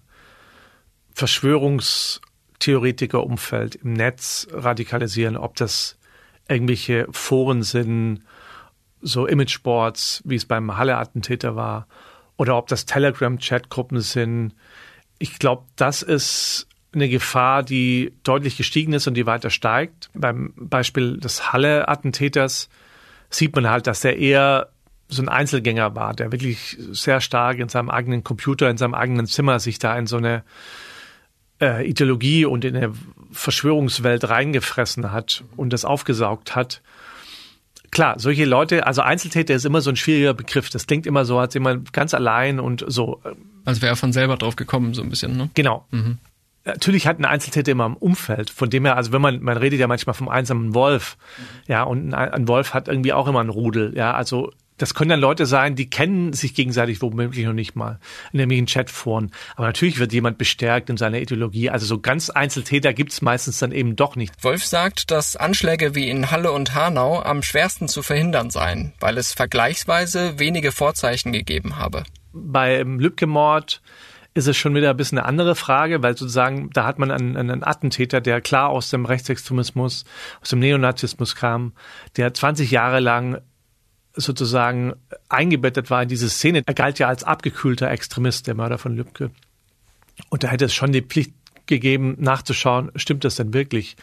Verschwörungstheoretiker-Umfeld 1.13 3.75
im 3.75 3.91
Netz 3.93 4.47
radikalisieren, 4.51 5.37
ob 5.37 5.55
das 5.55 5.97
irgendwelche 6.47 7.07
Foren 7.11 7.63
sind, 7.63 8.21
so 9.01 9.25
Imageboards, 9.25 10.21
wie 10.25 10.35
es 10.35 10.45
beim 10.45 10.77
Halle-Attentäter 10.77 11.55
war, 11.55 11.87
oder 12.37 12.55
ob 12.57 12.67
das 12.67 12.85
Telegram-Chatgruppen 12.85 14.01
sind. 14.01 14.53
Ich 15.19 15.39
glaube, 15.39 15.63
das 15.75 16.01
ist 16.01 16.67
eine 16.93 17.09
Gefahr, 17.09 17.63
die 17.63 18.13
deutlich 18.23 18.57
gestiegen 18.57 18.93
ist 18.93 19.07
und 19.07 19.15
die 19.15 19.25
weiter 19.25 19.49
steigt. 19.49 20.09
Beim 20.13 20.53
Beispiel 20.55 21.17
des 21.17 21.51
Halle-Attentäters 21.51 22.69
sieht 23.29 23.53
man 23.55 23.69
halt, 23.69 23.87
dass 23.87 24.05
er 24.05 24.17
eher 24.17 24.69
so 25.07 25.21
ein 25.21 25.29
Einzelgänger 25.29 25.95
war, 25.95 26.13
der 26.13 26.31
wirklich 26.31 26.77
sehr 26.91 27.21
stark 27.21 27.59
in 27.59 27.69
seinem 27.69 27.89
eigenen 27.89 28.23
Computer, 28.23 28.69
in 28.69 28.77
seinem 28.77 28.95
eigenen 28.95 29.27
Zimmer 29.27 29.59
sich 29.59 29.79
da 29.79 29.97
in 29.97 30.07
so 30.07 30.17
eine 30.17 30.43
äh, 31.61 31.87
Ideologie 31.87 32.45
und 32.45 32.65
in 32.65 32.75
eine 32.75 32.93
Verschwörungswelt 33.31 34.27
reingefressen 34.29 35.11
hat 35.11 35.43
und 35.55 35.73
das 35.73 35.85
aufgesaugt 35.85 36.55
hat. 36.55 36.81
klar, 37.91 38.19
solche 38.19 38.45
Leute, 38.45 38.87
also 38.87 39.01
Einzeltäter 39.01 39.53
ist 39.53 39.65
immer 39.65 39.81
so 39.81 39.89
ein 39.89 39.95
schwieriger 39.95 40.33
Begriff. 40.33 40.69
Das 40.69 40.87
klingt 40.87 41.05
immer 41.05 41.23
so, 41.23 41.37
als 41.37 41.53
jemand 41.53 41.93
ganz 41.93 42.13
allein 42.13 42.59
und 42.59 42.83
so. 42.87 43.21
Also 43.63 43.81
wäre 43.81 43.93
er 43.93 43.95
von 43.95 44.11
selber 44.11 44.37
drauf 44.37 44.55
gekommen, 44.55 44.93
so 44.93 45.01
ein 45.01 45.09
bisschen, 45.09 45.37
ne? 45.37 45.49
Genau. 45.53 45.85
Mhm. 45.91 46.17
Natürlich 46.65 47.05
hat 47.05 47.19
ein 47.19 47.25
Einzeltäter 47.25 47.71
immer 47.71 47.87
ein 47.87 47.93
Umfeld, 47.93 48.49
von 48.49 48.71
dem 48.71 48.85
her, 48.85 48.97
also 48.97 49.11
wenn 49.11 49.21
man, 49.21 49.41
man 49.41 49.55
redet 49.55 49.79
ja 49.79 49.87
manchmal 49.87 50.15
vom 50.15 50.27
einsamen 50.27 50.73
Wolf, 50.73 51.15
ja, 51.67 51.83
und 51.83 52.11
ein, 52.11 52.31
ein 52.31 52.47
Wolf 52.47 52.73
hat 52.73 52.87
irgendwie 52.87 53.13
auch 53.13 53.27
immer 53.27 53.39
ein 53.39 53.49
Rudel, 53.49 53.95
ja, 53.95 54.15
also 54.15 54.51
das 54.77 54.93
können 54.93 55.09
dann 55.09 55.19
Leute 55.19 55.45
sein, 55.45 55.75
die 55.75 55.89
kennen 55.89 56.33
sich 56.33 56.53
gegenseitig 56.53 57.01
womöglich 57.01 57.45
noch 57.45 57.53
nicht 57.53 57.75
mal 57.75 57.99
in 58.33 58.39
irgendwelchen 58.39 58.67
Chatforen. 58.67 59.31
Aber 59.55 59.67
natürlich 59.67 59.99
wird 59.99 60.13
jemand 60.13 60.37
bestärkt 60.37 60.89
in 60.89 60.97
seiner 60.97 61.19
Ideologie. 61.19 61.69
Also 61.69 61.85
so 61.85 61.99
ganz 61.99 62.29
Einzeltäter 62.29 62.93
gibt's 62.93 63.21
meistens 63.21 63.59
dann 63.59 63.71
eben 63.71 63.95
doch 63.95 64.15
nicht. 64.15 64.43
Wolf 64.43 64.65
sagt, 64.65 65.11
dass 65.11 65.35
Anschläge 65.35 65.95
wie 65.95 66.09
in 66.09 66.31
Halle 66.31 66.51
und 66.51 66.75
Hanau 66.75 67.21
am 67.21 67.41
schwersten 67.41 67.87
zu 67.87 68.01
verhindern 68.01 68.49
seien, 68.49 68.93
weil 68.99 69.17
es 69.17 69.33
vergleichsweise 69.33 70.39
wenige 70.39 70.71
Vorzeichen 70.71 71.31
gegeben 71.31 71.77
habe. 71.77 72.03
Beim 72.33 72.99
Lübcke-Mord 72.99 73.81
ist 74.33 74.47
es 74.47 74.57
schon 74.57 74.75
wieder 74.75 74.89
ein 74.89 74.97
bisschen 74.97 75.17
eine 75.17 75.27
andere 75.27 75.55
Frage, 75.55 76.03
weil 76.03 76.17
sozusagen 76.17 76.69
da 76.71 76.85
hat 76.85 76.99
man 76.99 77.09
einen, 77.09 77.37
einen 77.37 77.63
Attentäter, 77.63 78.19
der 78.19 78.41
klar 78.41 78.69
aus 78.69 78.89
dem 78.89 79.05
Rechtsextremismus, 79.05 80.03
aus 80.41 80.49
dem 80.49 80.59
Neonazismus 80.59 81.35
kam, 81.35 81.71
der 82.17 82.33
20 82.33 82.69
Jahre 82.69 82.99
lang 82.99 83.41
sozusagen 84.15 84.93
eingebettet 85.29 85.89
war 85.89 86.03
in 86.03 86.09
diese 86.09 86.29
Szene. 86.29 86.63
Er 86.65 86.73
galt 86.73 86.99
ja 86.99 87.07
als 87.07 87.23
abgekühlter 87.23 87.89
Extremist, 87.89 88.47
der 88.47 88.55
Mörder 88.55 88.77
von 88.77 88.95
Lübcke. 88.95 89.31
Und 90.29 90.43
da 90.43 90.47
hätte 90.47 90.65
es 90.65 90.73
schon 90.73 90.91
die 90.91 91.01
Pflicht 91.01 91.33
gegeben, 91.65 92.15
nachzuschauen, 92.19 92.91
stimmt 92.95 93.23
das 93.23 93.35
denn 93.35 93.53
wirklich? 93.53 93.95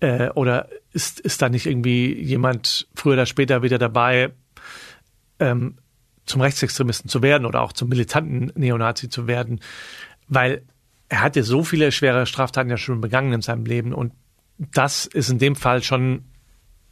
Äh, 0.00 0.30
oder 0.30 0.68
ist, 0.92 1.20
ist 1.20 1.40
da 1.42 1.48
nicht 1.48 1.66
irgendwie 1.66 2.12
jemand 2.20 2.88
früher 2.94 3.14
oder 3.14 3.26
später 3.26 3.62
wieder 3.62 3.78
dabei, 3.78 4.32
ähm, 5.38 5.76
zum 6.26 6.40
Rechtsextremisten 6.40 7.08
zu 7.08 7.22
werden 7.22 7.46
oder 7.46 7.60
auch 7.62 7.72
zum 7.72 7.88
militanten 7.88 8.52
Neonazi 8.56 9.08
zu 9.08 9.26
werden? 9.26 9.60
Weil 10.28 10.62
er 11.08 11.22
hat 11.22 11.36
ja 11.36 11.42
so 11.42 11.62
viele 11.62 11.92
schwere 11.92 12.26
Straftaten 12.26 12.70
ja 12.70 12.76
schon 12.76 13.00
begangen 13.00 13.32
in 13.32 13.42
seinem 13.42 13.64
Leben 13.64 13.92
und 13.92 14.12
das 14.58 15.06
ist 15.06 15.30
in 15.30 15.38
dem 15.38 15.56
Fall 15.56 15.82
schon 15.82 16.24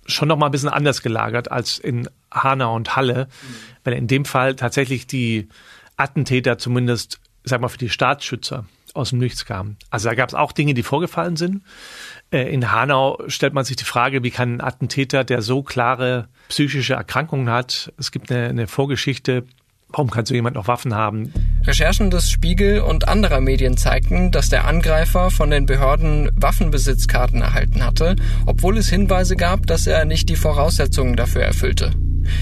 schon 0.05 0.29
noch 0.29 0.37
mal 0.37 0.47
ein 0.47 0.53
bisschen 0.53 0.69
anders 0.69 1.03
gelagert 1.03 1.51
als 1.51 1.79
in 1.79 2.09
Hanau 2.33 2.75
und 2.75 2.97
Halle, 2.97 3.27
mhm. 3.27 3.55
weil 3.85 3.95
in 3.95 4.07
dem 4.07 4.25
Fall 4.25 4.57
tatsächlich 4.57 5.07
die 5.07 5.49
Attentäter 5.97 6.59
zumindest, 6.59 7.21
sag 7.45 7.61
mal, 7.61 7.69
für 7.69 7.79
die 7.79 7.91
Staatsschützer 7.91 8.67
aus 8.95 9.11
dem 9.11 9.19
Nichts 9.19 9.45
kamen. 9.45 9.77
Also 9.91 10.09
da 10.09 10.15
gab 10.15 10.29
es 10.29 10.35
auch 10.35 10.53
Dinge, 10.53 10.75
die 10.75 10.83
vorgefallen 10.83 11.37
sind. 11.37 11.63
Äh, 12.31 12.53
in 12.53 12.73
Hanau 12.73 13.23
stellt 13.27 13.55
man 13.55 13.65
sich 13.65 13.77
die 13.77 13.85
Frage, 13.85 14.23
wie 14.23 14.31
kann 14.31 14.57
ein 14.57 14.61
Attentäter, 14.61 15.25
der 15.25 15.43
so 15.43 15.63
klare 15.63 16.29
psychische 16.49 16.95
Erkrankungen 16.95 17.49
hat, 17.49 17.93
es 17.99 18.11
gibt 18.11 18.31
eine, 18.31 18.49
eine 18.49 18.67
Vorgeschichte, 18.67 19.45
Warum 19.93 20.09
kann 20.09 20.25
so 20.25 20.35
jemand 20.35 20.57
noch 20.57 20.69
Waffen 20.69 20.95
haben? 20.95 21.35
Recherchen 21.67 22.11
des 22.11 22.31
Spiegel 22.31 22.81
und 22.81 23.09
anderer 23.09 23.43
Medien 23.43 23.77
zeigten, 23.77 24.31
dass 24.31 24.49
der 24.49 24.67
Angreifer 24.67 25.31
von 25.31 25.51
den 25.51 25.67
Behörden 25.67 26.31
Waffenbesitzkarten 26.35 27.43
erhalten 27.43 27.85
hatte, 27.85 28.17
obwohl 28.47 28.79
es 28.79 28.89
Hinweise 28.89 29.37
gab, 29.37 29.67
dass 29.67 29.87
er 29.87 30.07
nicht 30.07 30.31
die 30.31 30.37
Voraussetzungen 30.37 31.15
dafür 31.15 31.43
erfüllte. 31.43 31.93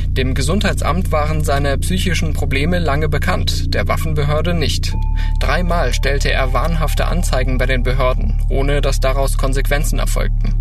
Dem 0.09 0.35
Gesundheitsamt 0.35 1.13
waren 1.13 1.45
seine 1.45 1.79
psychischen 1.79 2.33
Probleme 2.33 2.79
lange 2.79 3.09
bekannt, 3.09 3.75
der 3.75 3.89
Waffenbehörde 3.89 4.55
nicht. 4.55 4.95
Dreimal 5.41 5.93
stellte 5.95 6.33
er 6.33 6.53
wahnhafte 6.53 7.07
Anzeigen 7.07 7.59
bei 7.59 7.67
den 7.67 7.83
Behörden, 7.83 8.43
ohne 8.49 8.81
dass 8.81 9.01
daraus 9.01 9.37
Konsequenzen 9.37 9.99
erfolgten. 9.99 10.61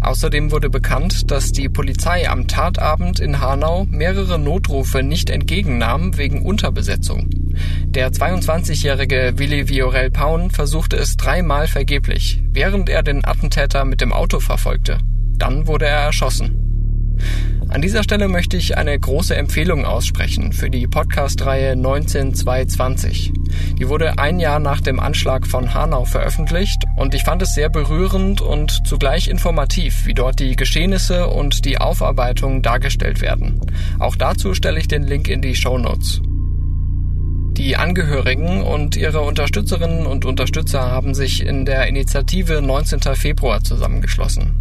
Außerdem 0.00 0.52
wurde 0.52 0.70
bekannt, 0.70 1.30
dass 1.30 1.52
die 1.52 1.68
Polizei 1.68 2.28
am 2.28 2.46
Tatabend 2.46 3.18
in 3.18 3.40
Hanau 3.40 3.84
mehrere 3.90 4.38
Notrufe 4.38 5.02
nicht 5.02 5.28
entgegennahm 5.28 6.16
wegen 6.16 6.42
Unterbesetzung. 6.42 7.28
Der 7.86 8.12
22-jährige 8.12 9.34
Willi 9.36 9.68
Viorel 9.68 10.10
Paun 10.10 10.50
versuchte 10.50 10.96
es 10.96 11.16
dreimal 11.16 11.66
vergeblich, 11.66 12.42
während 12.52 12.88
er 12.88 13.02
den 13.02 13.24
Attentäter 13.24 13.84
mit 13.84 14.00
dem 14.00 14.12
Auto 14.12 14.38
verfolgte. 14.38 14.98
Dann 15.36 15.66
wurde 15.66 15.86
er 15.86 15.98
erschossen. 15.98 16.67
An 17.68 17.82
dieser 17.82 18.02
Stelle 18.02 18.28
möchte 18.28 18.56
ich 18.56 18.78
eine 18.78 18.98
große 18.98 19.36
Empfehlung 19.36 19.84
aussprechen 19.84 20.52
für 20.52 20.70
die 20.70 20.86
Podcast-Reihe 20.86 21.76
19220. 21.76 23.32
Die 23.78 23.88
wurde 23.88 24.18
ein 24.18 24.40
Jahr 24.40 24.58
nach 24.58 24.80
dem 24.80 24.98
Anschlag 24.98 25.46
von 25.46 25.74
Hanau 25.74 26.04
veröffentlicht 26.04 26.84
und 26.96 27.14
ich 27.14 27.24
fand 27.24 27.42
es 27.42 27.54
sehr 27.54 27.68
berührend 27.68 28.40
und 28.40 28.86
zugleich 28.86 29.28
informativ, 29.28 30.06
wie 30.06 30.14
dort 30.14 30.40
die 30.40 30.56
Geschehnisse 30.56 31.28
und 31.28 31.66
die 31.66 31.78
Aufarbeitung 31.78 32.62
dargestellt 32.62 33.20
werden. 33.20 33.60
Auch 33.98 34.16
dazu 34.16 34.54
stelle 34.54 34.80
ich 34.80 34.88
den 34.88 35.02
Link 35.02 35.28
in 35.28 35.42
die 35.42 35.54
Show 35.54 35.76
Notes. 35.76 36.22
Die 37.58 37.76
Angehörigen 37.76 38.62
und 38.62 38.96
ihre 38.96 39.20
Unterstützerinnen 39.20 40.06
und 40.06 40.24
Unterstützer 40.24 40.80
haben 40.80 41.12
sich 41.14 41.44
in 41.44 41.66
der 41.66 41.88
Initiative 41.88 42.62
19. 42.62 43.00
Februar 43.14 43.62
zusammengeschlossen. 43.62 44.57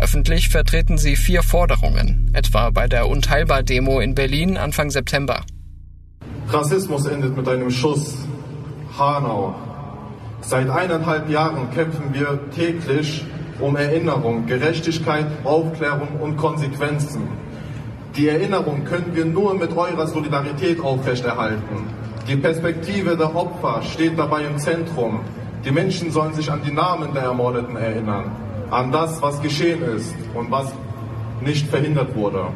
Öffentlich 0.00 0.48
vertreten 0.48 0.96
sie 0.96 1.14
vier 1.14 1.42
Forderungen, 1.42 2.30
etwa 2.32 2.70
bei 2.70 2.88
der 2.88 3.06
Unteilbar-Demo 3.08 4.00
in 4.00 4.14
Berlin 4.14 4.56
Anfang 4.56 4.90
September. 4.90 5.42
Rassismus 6.48 7.06
endet 7.06 7.36
mit 7.36 7.46
einem 7.46 7.70
Schuss. 7.70 8.16
Hanau. 8.98 9.54
Seit 10.40 10.70
eineinhalb 10.70 11.28
Jahren 11.28 11.70
kämpfen 11.70 12.14
wir 12.14 12.40
täglich 12.54 13.24
um 13.60 13.76
Erinnerung, 13.76 14.46
Gerechtigkeit, 14.46 15.26
Aufklärung 15.44 16.16
und 16.20 16.36
Konsequenzen. 16.38 17.28
Die 18.16 18.28
Erinnerung 18.28 18.84
können 18.84 19.14
wir 19.14 19.26
nur 19.26 19.54
mit 19.54 19.76
eurer 19.76 20.06
Solidarität 20.06 20.80
aufrechterhalten. 20.80 21.86
Die 22.26 22.36
Perspektive 22.36 23.16
der 23.16 23.36
Opfer 23.36 23.82
steht 23.82 24.18
dabei 24.18 24.44
im 24.44 24.58
Zentrum. 24.58 25.20
Die 25.64 25.70
Menschen 25.70 26.10
sollen 26.10 26.32
sich 26.32 26.50
an 26.50 26.62
die 26.64 26.72
Namen 26.72 27.12
der 27.12 27.24
Ermordeten 27.24 27.76
erinnern 27.76 28.30
an 28.70 28.92
das, 28.92 29.20
was 29.20 29.40
geschehen 29.42 29.82
ist 29.82 30.14
und 30.34 30.50
was 30.50 30.72
nicht 31.40 31.68
verhindert 31.68 32.14
wurde. 32.14 32.46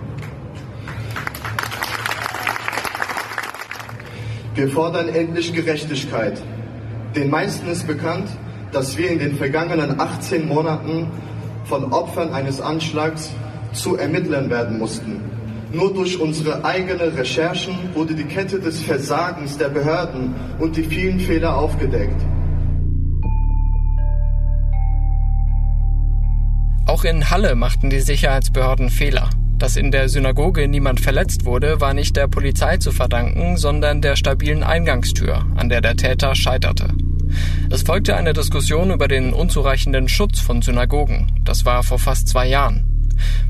Wir 4.54 4.68
fordern 4.68 5.08
endlich 5.08 5.52
Gerechtigkeit. 5.52 6.40
Den 7.16 7.30
meisten 7.30 7.68
ist 7.68 7.86
bekannt, 7.86 8.28
dass 8.70 8.96
wir 8.96 9.10
in 9.10 9.18
den 9.18 9.36
vergangenen 9.36 10.00
18 10.00 10.46
Monaten 10.46 11.08
von 11.64 11.92
Opfern 11.92 12.32
eines 12.32 12.60
Anschlags 12.60 13.30
zu 13.72 13.96
ermitteln 13.96 14.50
werden 14.50 14.78
mussten. 14.78 15.20
Nur 15.72 15.92
durch 15.92 16.20
unsere 16.20 16.64
eigene 16.64 17.16
Recherchen 17.16 17.74
wurde 17.94 18.14
die 18.14 18.24
Kette 18.24 18.60
des 18.60 18.80
Versagens 18.80 19.58
der 19.58 19.70
Behörden 19.70 20.34
und 20.60 20.76
die 20.76 20.84
vielen 20.84 21.18
Fehler 21.18 21.56
aufgedeckt. 21.56 22.20
Auch 26.94 27.02
in 27.02 27.28
Halle 27.28 27.56
machten 27.56 27.90
die 27.90 27.98
Sicherheitsbehörden 27.98 28.88
Fehler. 28.88 29.28
Dass 29.58 29.74
in 29.74 29.90
der 29.90 30.08
Synagoge 30.08 30.68
niemand 30.68 31.00
verletzt 31.00 31.44
wurde, 31.44 31.80
war 31.80 31.92
nicht 31.92 32.14
der 32.14 32.28
Polizei 32.28 32.76
zu 32.76 32.92
verdanken, 32.92 33.56
sondern 33.56 34.00
der 34.00 34.14
stabilen 34.14 34.62
Eingangstür, 34.62 35.44
an 35.56 35.68
der 35.68 35.80
der 35.80 35.96
Täter 35.96 36.36
scheiterte. 36.36 36.90
Es 37.68 37.82
folgte 37.82 38.14
eine 38.14 38.32
Diskussion 38.32 38.92
über 38.92 39.08
den 39.08 39.32
unzureichenden 39.32 40.06
Schutz 40.08 40.38
von 40.38 40.62
Synagogen. 40.62 41.40
Das 41.42 41.64
war 41.64 41.82
vor 41.82 41.98
fast 41.98 42.28
zwei 42.28 42.46
Jahren. 42.46 42.93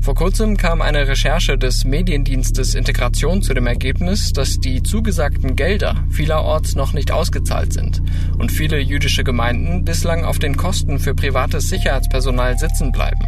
Vor 0.01 0.15
kurzem 0.15 0.57
kam 0.57 0.81
eine 0.81 1.07
Recherche 1.07 1.57
des 1.57 1.85
Mediendienstes 1.85 2.75
Integration 2.75 3.41
zu 3.41 3.53
dem 3.53 3.67
Ergebnis, 3.67 4.33
dass 4.33 4.59
die 4.59 4.83
zugesagten 4.83 5.55
Gelder 5.55 6.03
vielerorts 6.09 6.75
noch 6.75 6.93
nicht 6.93 7.11
ausgezahlt 7.11 7.73
sind 7.73 8.01
und 8.37 8.51
viele 8.51 8.79
jüdische 8.79 9.23
Gemeinden 9.23 9.85
bislang 9.85 10.25
auf 10.25 10.39
den 10.39 10.57
Kosten 10.57 10.99
für 10.99 11.15
privates 11.15 11.69
Sicherheitspersonal 11.69 12.57
sitzen 12.57 12.91
bleiben. 12.91 13.25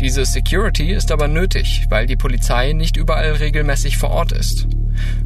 Diese 0.00 0.24
Security 0.24 0.92
ist 0.92 1.12
aber 1.12 1.28
nötig, 1.28 1.86
weil 1.90 2.06
die 2.06 2.16
Polizei 2.16 2.72
nicht 2.72 2.96
überall 2.96 3.32
regelmäßig 3.32 3.98
vor 3.98 4.10
Ort 4.10 4.32
ist. 4.32 4.66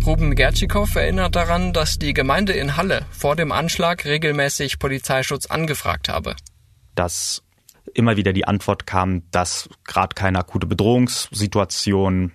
Ruben 0.05 0.35
Gertschikow 0.35 0.95
erinnert 0.95 1.37
daran, 1.37 1.73
dass 1.73 1.99
die 1.99 2.13
Gemeinde 2.13 2.53
in 2.53 2.77
Halle 2.77 3.07
vor 3.11 3.37
dem 3.37 3.53
Anschlag 3.53 4.05
regelmäßig 4.05 4.79
Polizeischutz 4.79 5.47
angefragt 5.47 6.09
habe. 6.09 6.37
Das 6.95 7.44
immer 7.95 8.17
wieder 8.17 8.33
die 8.33 8.47
Antwort 8.47 8.87
kam, 8.87 9.23
dass 9.31 9.69
gerade 9.85 10.15
keine 10.15 10.39
akute 10.39 10.67
Bedrohungssituation 10.67 12.33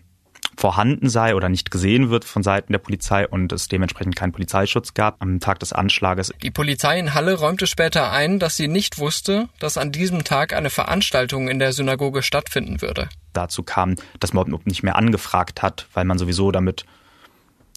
vorhanden 0.60 1.10
sei 1.10 1.36
oder 1.36 1.48
nicht 1.48 1.72
gesehen 1.72 2.10
wird 2.10 2.26
von 2.26 2.44
Seiten 2.44 2.74
der 2.74 2.80
Polizei 2.80 3.26
und 3.28 3.54
es 3.54 3.70
dementsprechend 3.70 4.16
keinen 4.18 4.34
Polizeischutz 4.34 4.94
gab 4.94 5.22
am 5.22 5.40
Tag 5.40 5.60
des 5.60 5.72
Anschlages. 5.72 6.34
Die 6.44 6.52
Polizei 6.52 7.00
in 7.00 7.14
Halle 7.14 7.36
räumte 7.36 7.66
später 7.66 8.12
ein, 8.12 8.40
dass 8.40 8.58
sie 8.58 8.68
nicht 8.68 9.00
wusste, 9.00 9.48
dass 9.60 9.78
an 9.78 9.92
diesem 9.92 10.26
Tag 10.26 10.54
eine 10.54 10.70
Veranstaltung 10.70 11.48
in 11.48 11.60
der 11.60 11.72
Synagoge 11.72 12.24
stattfinden 12.24 12.82
würde. 12.82 13.08
Dazu 13.32 13.64
kam, 13.64 13.96
dass 14.20 14.34
man 14.34 14.54
nicht 14.66 14.84
mehr 14.84 14.98
angefragt 14.98 15.62
hat, 15.62 15.88
weil 15.94 16.04
man 16.04 16.18
sowieso 16.18 16.52
damit 16.52 16.86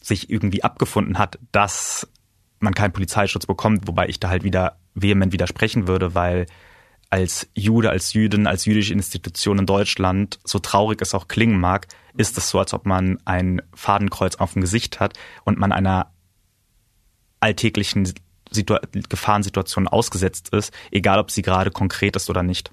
sich 0.03 0.29
irgendwie 0.29 0.65
abgefunden 0.65 1.19
hat, 1.19 1.39
dass 1.53 2.09
man 2.59 2.75
keinen 2.75 2.93
Polizeischutz 2.93 3.47
bekommt, 3.47 3.87
wobei 3.87 4.09
ich 4.09 4.19
da 4.19 4.29
halt 4.29 4.43
wieder 4.43 4.77
vehement 4.95 5.33
widersprechen 5.33 5.87
würde, 5.87 6.15
weil 6.15 6.47
als 7.12 7.47
Jude, 7.54 7.90
als 7.90 8.14
Jüdin, 8.14 8.47
als 8.47 8.64
jüdische 8.64 8.95
Institution 8.95 9.59
in 9.59 9.66
Deutschland, 9.66 10.38
so 10.45 10.59
traurig 10.59 11.02
es 11.02 11.14
auch 11.14 11.28
klingen 11.28 11.61
mag, 11.61 11.87
ist 12.16 12.38
es 12.38 12.49
so, 12.49 12.59
als 12.59 12.73
ob 12.73 12.87
man 12.87 13.19
ein 13.26 13.61
Fadenkreuz 13.75 14.37
auf 14.37 14.54
dem 14.54 14.62
Gesicht 14.62 14.99
hat 14.99 15.19
und 15.45 15.59
man 15.59 15.73
einer 15.73 16.11
alltäglichen 17.38 18.11
Situ 18.50 18.76
Gefahrensituation 19.11 19.88
ausgesetzt 19.88 20.49
ist, 20.54 20.73
egal 20.90 21.19
ob 21.19 21.31
sie 21.31 21.42
gerade 21.42 21.71
konkret 21.71 22.16
ist 22.16 22.31
oder 22.31 22.42
nicht. 22.42 22.73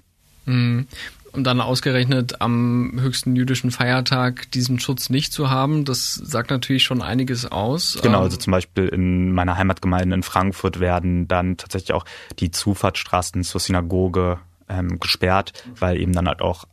Und 1.32 1.44
dann 1.44 1.60
ausgerechnet 1.60 2.40
am 2.40 2.98
höchsten 3.00 3.36
jüdischen 3.36 3.70
Feiertag 3.70 4.50
diesen 4.50 4.80
Schutz 4.80 5.10
nicht 5.10 5.32
zu 5.32 5.48
haben, 5.48 5.84
das 5.84 6.14
sagt 6.14 6.50
natürlich 6.50 6.82
schon 6.82 7.02
einiges 7.02 7.50
aus. 7.50 7.98
Genau, 8.02 8.18
ähm, 8.18 8.24
also 8.24 8.36
zum 8.36 8.50
Beispiel 8.50 8.88
in 8.88 9.32
meiner 9.32 9.56
Heimatgemeinde 9.56 10.14
in 10.14 10.22
Frankfurt 10.22 10.80
werden 10.80 11.28
dann 11.28 11.56
tatsächlich 11.56 11.92
auch 11.92 12.04
die 12.38 12.50
Zufahrtsstraßen 12.50 13.44
zur 13.44 13.60
Synagoge 13.60 14.38
ähm, 14.68 14.98
gesperrt, 14.98 15.52
weil 15.78 16.00
eben 16.00 16.12
dann 16.12 16.26
halt 16.26 16.42
auch 16.42 16.64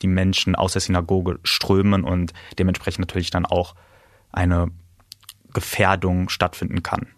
die 0.00 0.06
Menschen 0.06 0.54
aus 0.54 0.72
der 0.72 0.82
Synagoge 0.82 1.38
strömen 1.42 2.04
und 2.04 2.32
dementsprechend 2.58 3.00
natürlich 3.00 3.30
dann 3.30 3.46
auch 3.46 3.74
eine 4.30 4.68
Gefährdung 5.52 6.28
stattfinden 6.28 6.82
kann. 6.82 7.08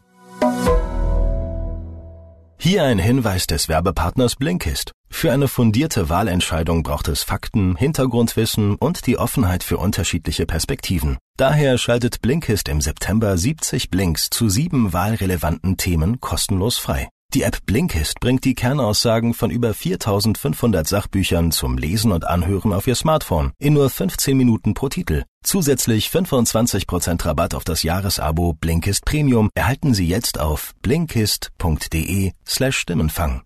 Hier 2.59 2.85
ein 2.85 2.99
Hinweis 2.99 3.47
des 3.47 3.69
Werbepartners 3.69 4.37
Blinkist. 4.37 4.93
Für 5.09 5.33
eine 5.33 5.49
fundierte 5.49 6.09
Wahlentscheidung 6.09 6.83
braucht 6.83 7.09
es 7.09 7.23
Fakten, 7.23 7.77
Hintergrundwissen 7.77 8.77
und 8.77 9.07
die 9.07 9.19
Offenheit 9.19 9.63
für 9.63 9.79
unterschiedliche 9.79 10.47
Perspektiven. 10.47 11.17
Daher 11.37 11.79
schaltet 11.79 12.23
Blinkist 12.23 12.69
im 12.69 12.81
September 12.81 13.37
70 13.37 13.91
Blinks 13.91 14.31
zu 14.31 14.49
sieben 14.49 14.93
wahlrelevanten 14.93 15.77
Themen 15.77 16.21
kostenlos 16.21 16.79
frei. 16.79 17.09
Die 17.35 17.43
App 17.43 17.67
Blinkist 17.67 18.21
bringt 18.21 18.45
die 18.45 18.55
Kernaussagen 18.55 19.35
von 19.35 19.51
über 19.51 19.75
4500 19.75 20.87
Sachbüchern 20.87 21.51
zum 21.51 21.77
Lesen 21.77 22.13
und 22.13 22.27
Anhören 22.27 22.73
auf 22.73 22.87
Ihr 22.87 22.95
Smartphone 22.95 23.53
in 23.59 23.75
nur 23.75 23.91
15 23.91 24.37
Minuten 24.37 24.75
pro 24.75 24.89
Titel. 24.89 25.25
Zusätzlich 25.45 26.09
25% 26.09 27.25
Rabatt 27.27 27.55
auf 27.55 27.65
das 27.65 27.83
Jahresabo 27.83 28.55
Blinkist 28.55 29.05
Premium 29.05 29.51
erhalten 29.55 29.93
Sie 29.93 30.07
jetzt 30.07 30.41
auf 30.41 30.73
blinkist.de 30.83 32.33
slash 32.47 32.79
Stimmenfang. 32.79 33.43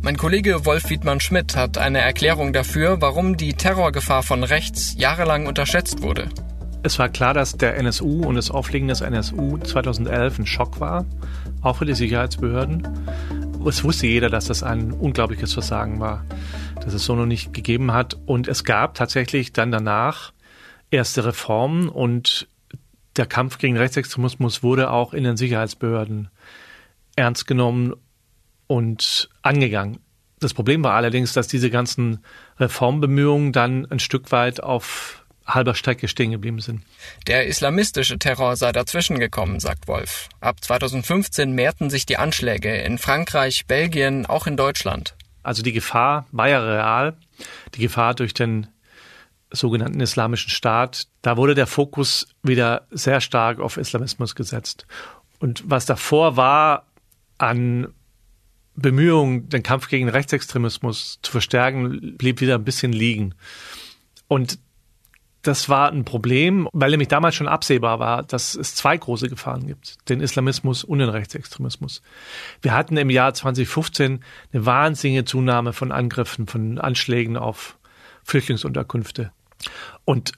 Mein 0.00 0.16
Kollege 0.16 0.64
Wolf 0.64 0.88
Wiedmann-Schmidt 0.90 1.56
hat 1.56 1.76
eine 1.76 2.00
Erklärung 2.00 2.52
dafür, 2.52 3.00
warum 3.00 3.36
die 3.36 3.54
Terrorgefahr 3.54 4.22
von 4.22 4.44
rechts 4.44 4.94
jahrelang 4.96 5.46
unterschätzt 5.46 6.02
wurde. 6.02 6.28
Es 6.82 6.98
war 6.98 7.08
klar, 7.08 7.34
dass 7.34 7.56
der 7.56 7.76
NSU 7.76 8.22
und 8.24 8.36
das 8.36 8.50
Auflegen 8.50 8.88
des 8.88 9.00
NSU 9.00 9.58
2011 9.58 10.38
ein 10.38 10.46
Schock 10.46 10.78
war, 10.78 11.04
auch 11.62 11.78
für 11.78 11.84
die 11.84 11.94
Sicherheitsbehörden. 11.94 12.86
Es 13.66 13.82
wusste 13.82 14.06
jeder, 14.06 14.30
dass 14.30 14.46
das 14.46 14.62
ein 14.62 14.92
unglaubliches 14.92 15.52
Versagen 15.52 15.98
war, 15.98 16.24
dass 16.76 16.94
es 16.94 17.04
so 17.04 17.16
noch 17.16 17.26
nicht 17.26 17.52
gegeben 17.52 17.92
hat. 17.92 18.16
Und 18.24 18.46
es 18.46 18.62
gab 18.64 18.94
tatsächlich 18.94 19.52
dann 19.52 19.72
danach 19.72 20.32
erste 20.90 21.24
Reformen 21.24 21.88
und 21.88 22.48
der 23.16 23.26
Kampf 23.26 23.58
gegen 23.58 23.76
Rechtsextremismus 23.76 24.62
wurde 24.62 24.90
auch 24.90 25.12
in 25.12 25.24
den 25.24 25.36
Sicherheitsbehörden 25.36 26.28
ernst 27.16 27.48
genommen 27.48 27.94
und 28.68 29.28
angegangen. 29.42 29.98
Das 30.38 30.54
Problem 30.54 30.84
war 30.84 30.94
allerdings, 30.94 31.32
dass 31.32 31.48
diese 31.48 31.70
ganzen 31.70 32.24
Reformbemühungen 32.60 33.52
dann 33.52 33.86
ein 33.90 33.98
Stück 33.98 34.30
weit 34.30 34.62
auf 34.62 35.24
halber 35.44 35.74
Strecke 35.74 36.08
stehen 36.08 36.30
geblieben 36.30 36.60
sind. 36.60 36.82
Der 37.26 37.46
islamistische 37.46 38.18
Terror 38.18 38.54
sei 38.56 38.70
dazwischen 38.70 39.18
gekommen, 39.18 39.60
sagt 39.60 39.88
Wolf. 39.88 40.28
Ab 40.40 40.62
2015 40.62 41.52
mehrten 41.52 41.90
sich 41.90 42.06
die 42.06 42.18
Anschläge 42.18 42.76
in 42.76 42.98
Frankreich, 42.98 43.66
Belgien, 43.66 44.26
auch 44.26 44.46
in 44.46 44.56
Deutschland. 44.56 45.16
Also 45.42 45.62
die 45.62 45.72
Gefahr 45.72 46.26
war 46.30 46.48
ja 46.48 46.60
real. 46.60 47.16
Die 47.74 47.80
Gefahr 47.80 48.14
durch 48.14 48.34
den 48.34 48.66
sogenannten 49.50 50.00
Islamischen 50.00 50.50
Staat. 50.50 51.08
Da 51.22 51.38
wurde 51.38 51.54
der 51.54 51.66
Fokus 51.66 52.28
wieder 52.42 52.86
sehr 52.90 53.22
stark 53.22 53.58
auf 53.58 53.78
Islamismus 53.78 54.34
gesetzt. 54.34 54.86
Und 55.38 55.62
was 55.66 55.86
davor 55.86 56.36
war 56.36 56.86
an 57.38 57.88
Bemühungen, 58.80 59.48
den 59.48 59.62
Kampf 59.62 59.88
gegen 59.88 60.08
Rechtsextremismus 60.08 61.18
zu 61.22 61.32
verstärken, 61.32 62.16
blieb 62.16 62.40
wieder 62.40 62.54
ein 62.54 62.64
bisschen 62.64 62.92
liegen. 62.92 63.34
Und 64.28 64.58
das 65.42 65.68
war 65.68 65.90
ein 65.90 66.04
Problem, 66.04 66.68
weil 66.72 66.90
nämlich 66.90 67.08
damals 67.08 67.34
schon 67.34 67.48
absehbar 67.48 67.98
war, 67.98 68.22
dass 68.22 68.54
es 68.54 68.74
zwei 68.74 68.96
große 68.96 69.28
Gefahren 69.28 69.66
gibt, 69.66 69.96
den 70.08 70.20
Islamismus 70.20 70.84
und 70.84 70.98
den 70.98 71.08
Rechtsextremismus. 71.08 72.02
Wir 72.60 72.74
hatten 72.74 72.96
im 72.96 73.10
Jahr 73.10 73.34
2015 73.34 74.24
eine 74.52 74.66
wahnsinnige 74.66 75.24
Zunahme 75.24 75.72
von 75.72 75.92
Angriffen, 75.92 76.46
von 76.46 76.78
Anschlägen 76.78 77.36
auf 77.36 77.78
Flüchtlingsunterkünfte. 78.24 79.32
Und 80.04 80.32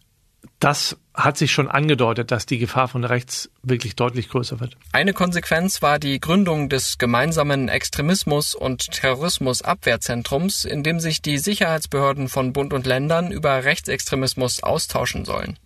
das 0.60 0.96
hat 1.14 1.36
sich 1.36 1.52
schon 1.52 1.68
angedeutet, 1.68 2.30
dass 2.30 2.46
die 2.46 2.58
Gefahr 2.58 2.86
von 2.86 3.04
rechts 3.04 3.50
wirklich 3.62 3.96
deutlich 3.96 4.28
größer 4.28 4.60
wird. 4.60 4.76
Eine 4.92 5.12
Konsequenz 5.12 5.82
war 5.82 5.98
die 5.98 6.20
Gründung 6.20 6.68
des 6.68 6.98
gemeinsamen 6.98 7.68
Extremismus- 7.68 8.54
und 8.54 8.90
Terrorismusabwehrzentrums, 8.92 10.64
in 10.66 10.82
dem 10.82 11.00
sich 11.00 11.22
die 11.22 11.38
Sicherheitsbehörden 11.38 12.28
von 12.28 12.52
Bund 12.52 12.72
und 12.72 12.86
Ländern 12.86 13.32
über 13.32 13.64
Rechtsextremismus 13.64 14.62
austauschen 14.62 15.24
sollen. 15.24 15.58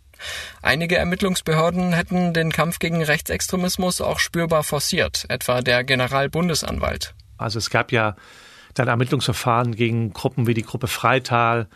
Einige 0.62 0.96
Ermittlungsbehörden 0.96 1.92
hätten 1.92 2.32
den 2.32 2.52
Kampf 2.52 2.78
gegen 2.78 3.02
Rechtsextremismus 3.02 4.00
auch 4.00 4.20
spürbar 4.20 4.62
forciert, 4.62 5.26
etwa 5.28 5.60
der 5.60 5.84
Generalbundesanwalt. 5.84 7.14
Also 7.36 7.58
es 7.58 7.68
gab 7.68 7.92
ja 7.92 8.16
dann 8.74 8.88
Ermittlungsverfahren 8.88 9.74
gegen 9.74 10.12
Gruppen 10.12 10.46
wie 10.46 10.54
die 10.54 10.62
Gruppe 10.62 10.86
Freital 10.86 11.68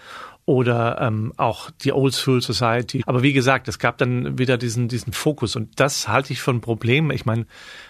oder 0.49 0.99
ähm, 1.03 1.35
auch 1.37 1.71
die 1.83 1.93
Old 1.93 2.15
School 2.15 2.41
Society. 2.41 3.03
Aber 3.05 3.23
wie 3.23 3.35
gesagt, 3.35 3.69
es 3.69 3.79
gab 3.79 3.99
dann 3.99 4.39
wieder 4.39 4.57
diesen, 4.57 4.89
diesen 4.89 5.13
Fokus 5.13 5.57
und 5.57 5.79
das 5.79 6.09
halte 6.09 6.33
ich 6.33 6.41
für 6.41 6.53
ein 6.53 6.63
Problem. 6.63 7.11
Ich 7.11 7.27
meine, 7.27 7.47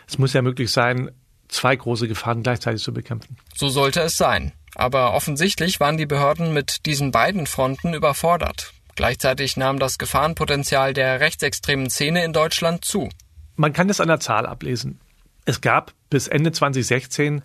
es 0.08 0.18
muss 0.18 0.32
ja 0.32 0.42
möglich 0.42 0.72
sein, 0.72 1.12
zwei 1.46 1.76
große 1.76 2.08
Gefahren 2.08 2.42
gleichzeitig 2.42 2.82
zu 2.82 2.92
bekämpfen. 2.92 3.36
So 3.54 3.68
sollte 3.68 4.00
es 4.00 4.16
sein. 4.16 4.50
Aber 4.74 5.14
offensichtlich 5.14 5.78
waren 5.78 5.98
die 5.98 6.06
Behörden 6.06 6.52
mit 6.52 6.84
diesen 6.84 7.12
beiden 7.12 7.46
Fronten 7.46 7.94
überfordert. 7.94 8.72
Gleichzeitig 8.96 9.56
nahm 9.56 9.78
das 9.78 9.96
Gefahrenpotenzial 9.96 10.94
der 10.94 11.20
rechtsextremen 11.20 11.90
Szene 11.90 12.24
in 12.24 12.32
Deutschland 12.32 12.84
zu. 12.84 13.08
Man 13.54 13.72
kann 13.72 13.86
das 13.86 14.00
an 14.00 14.08
der 14.08 14.18
Zahl 14.18 14.46
ablesen. 14.46 14.98
Es 15.44 15.60
gab 15.60 15.92
bis 16.10 16.26
Ende 16.26 16.50
2016 16.50 17.42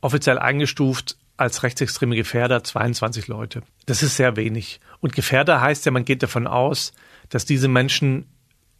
offiziell 0.00 0.40
eingestuft 0.40 1.16
als 1.36 1.62
rechtsextreme 1.62 2.16
Gefährder 2.16 2.64
22 2.64 3.28
Leute. 3.28 3.62
Das 3.84 4.02
ist 4.02 4.16
sehr 4.16 4.36
wenig. 4.36 4.80
Und 5.00 5.14
Gefährder 5.14 5.60
heißt 5.60 5.84
ja, 5.86 5.92
man 5.92 6.04
geht 6.04 6.22
davon 6.22 6.46
aus, 6.46 6.92
dass 7.28 7.44
diese 7.44 7.68
Menschen 7.68 8.26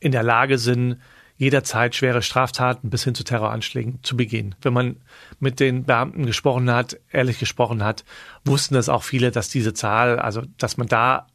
in 0.01 0.13
der 0.13 0.23
Lage 0.23 0.59
sind, 0.59 0.99
jederzeit 1.39 1.95
schwere 1.95 2.23
Straftaten 2.23 2.89
bis 2.89 3.05
hin 3.05 3.15
zu 3.15 3.23
Terroranschlägen 3.23 4.03
zu 4.03 4.17
begehen. 4.17 4.55
Wenn 4.63 4.73
man 4.73 4.97
mit 5.39 5.61
den 5.61 5.85
Beamten 5.85 6.25
gesprochen 6.25 6.71
hat, 6.71 6.99
ehrlich 7.11 7.39
gesprochen 7.39 7.85
hat, 7.85 8.05
wussten 8.45 8.75
das 8.75 8.89
auch 8.89 9.03
viele, 9.03 9.31
dass 9.31 9.51
diese 9.51 9.75
Zahl, 9.75 10.19
also 10.19 10.43
dass 10.57 10.79
man 10.79 10.87
da 10.87 11.27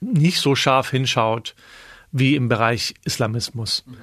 nicht 0.00 0.40
so 0.40 0.54
scharf 0.54 0.90
hinschaut 0.90 1.54
wie 2.12 2.36
im 2.36 2.48
Bereich 2.48 2.94
Islamismus. 3.04 3.84
Mhm. 3.86 3.96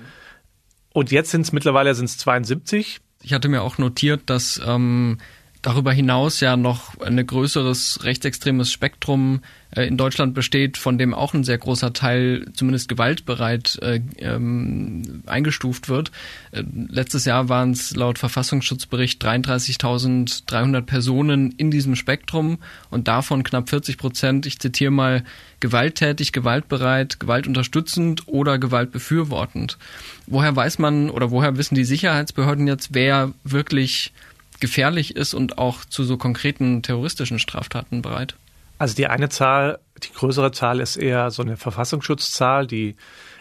Und 0.93 1.11
jetzt 1.11 1.31
sind 1.31 1.41
es 1.41 1.51
mittlerweile 1.51 1.93
sind 1.93 2.05
es 2.05 2.17
72. 2.17 2.99
Ich 3.21 3.33
hatte 3.33 3.49
mir 3.49 3.61
auch 3.61 3.77
notiert, 3.77 4.29
dass 4.29 4.61
ähm, 4.65 5.19
darüber 5.65 5.91
hinaus 5.91 6.41
ja 6.41 6.57
noch 6.57 6.99
ein 6.99 7.25
größeres 7.25 8.03
rechtsextremes 8.03 8.71
Spektrum 8.71 9.41
äh, 9.71 9.87
in 9.87 9.97
Deutschland 9.97 10.35
besteht, 10.35 10.77
von 10.77 10.99
dem 10.99 11.15
auch 11.15 11.33
ein 11.33 11.43
sehr 11.43 11.57
großer 11.57 11.91
Teil 11.91 12.45
zumindest 12.53 12.87
gewaltbereit 12.87 13.79
äh, 13.81 13.99
ähm, 14.19 15.23
eingestuft 15.25 15.89
wird. 15.89 16.11
Äh, 16.51 16.63
letztes 16.87 17.25
Jahr 17.25 17.49
waren 17.49 17.71
es 17.71 17.95
laut 17.95 18.19
Verfassungsschutzbericht 18.19 19.25
33.300 19.25 20.81
Personen 20.81 21.51
in 21.57 21.71
diesem 21.71 21.95
Spektrum 21.95 22.59
und 22.91 23.07
davon 23.07 23.43
knapp 23.43 23.69
40 23.69 23.97
Prozent, 23.97 24.45
ich 24.45 24.59
zitiere 24.59 24.91
mal, 24.91 25.23
gewalttätig, 25.61 26.31
gewaltbereit, 26.31 27.19
gewaltunterstützend 27.19 28.27
oder 28.27 28.59
gewaltbefürwortend. 28.59 29.79
Woher 30.27 30.55
weiß 30.55 30.77
man 30.77 31.09
oder 31.09 31.31
woher 31.31 31.57
wissen 31.57 31.73
die 31.73 31.85
Sicherheitsbehörden 31.85 32.67
jetzt, 32.67 32.89
wer 32.93 33.33
wirklich 33.43 34.13
gefährlich 34.59 35.15
ist 35.15 35.33
und 35.33 35.57
auch 35.57 35.85
zu 35.85 36.03
so 36.03 36.17
konkreten 36.17 36.81
terroristischen 36.81 37.39
Straftaten 37.39 38.01
bereit? 38.01 38.35
Also 38.77 38.95
die 38.95 39.07
eine 39.07 39.29
Zahl, 39.29 39.79
die 40.03 40.11
größere 40.13 40.51
Zahl 40.51 40.79
ist 40.79 40.97
eher 40.97 41.31
so 41.31 41.41
eine 41.41 41.57
Verfassungsschutzzahl, 41.57 42.67
die 42.67 42.95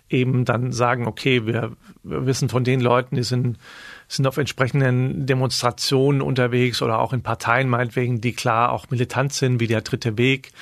eben 0.08 0.44
dann 0.44 0.72
sagen, 0.72 1.06
okay, 1.06 1.46
wir, 1.46 1.72
wir 2.02 2.26
wissen 2.26 2.48
von 2.48 2.62
den 2.62 2.80
Leuten, 2.80 3.16
die 3.16 3.22
sind, 3.22 3.58
sind 4.06 4.26
auf 4.26 4.36
entsprechenden 4.36 5.26
Demonstrationen 5.26 6.20
unterwegs 6.20 6.82
oder 6.82 6.98
auch 6.98 7.12
in 7.12 7.22
Parteien 7.22 7.68
meinetwegen, 7.68 8.20
die 8.20 8.32
klar 8.32 8.70
auch 8.70 8.90
militant 8.90 9.32
sind, 9.32 9.60
wie 9.60 9.66
der 9.66 9.80
Dritte 9.80 10.16
Weg. 10.18 10.52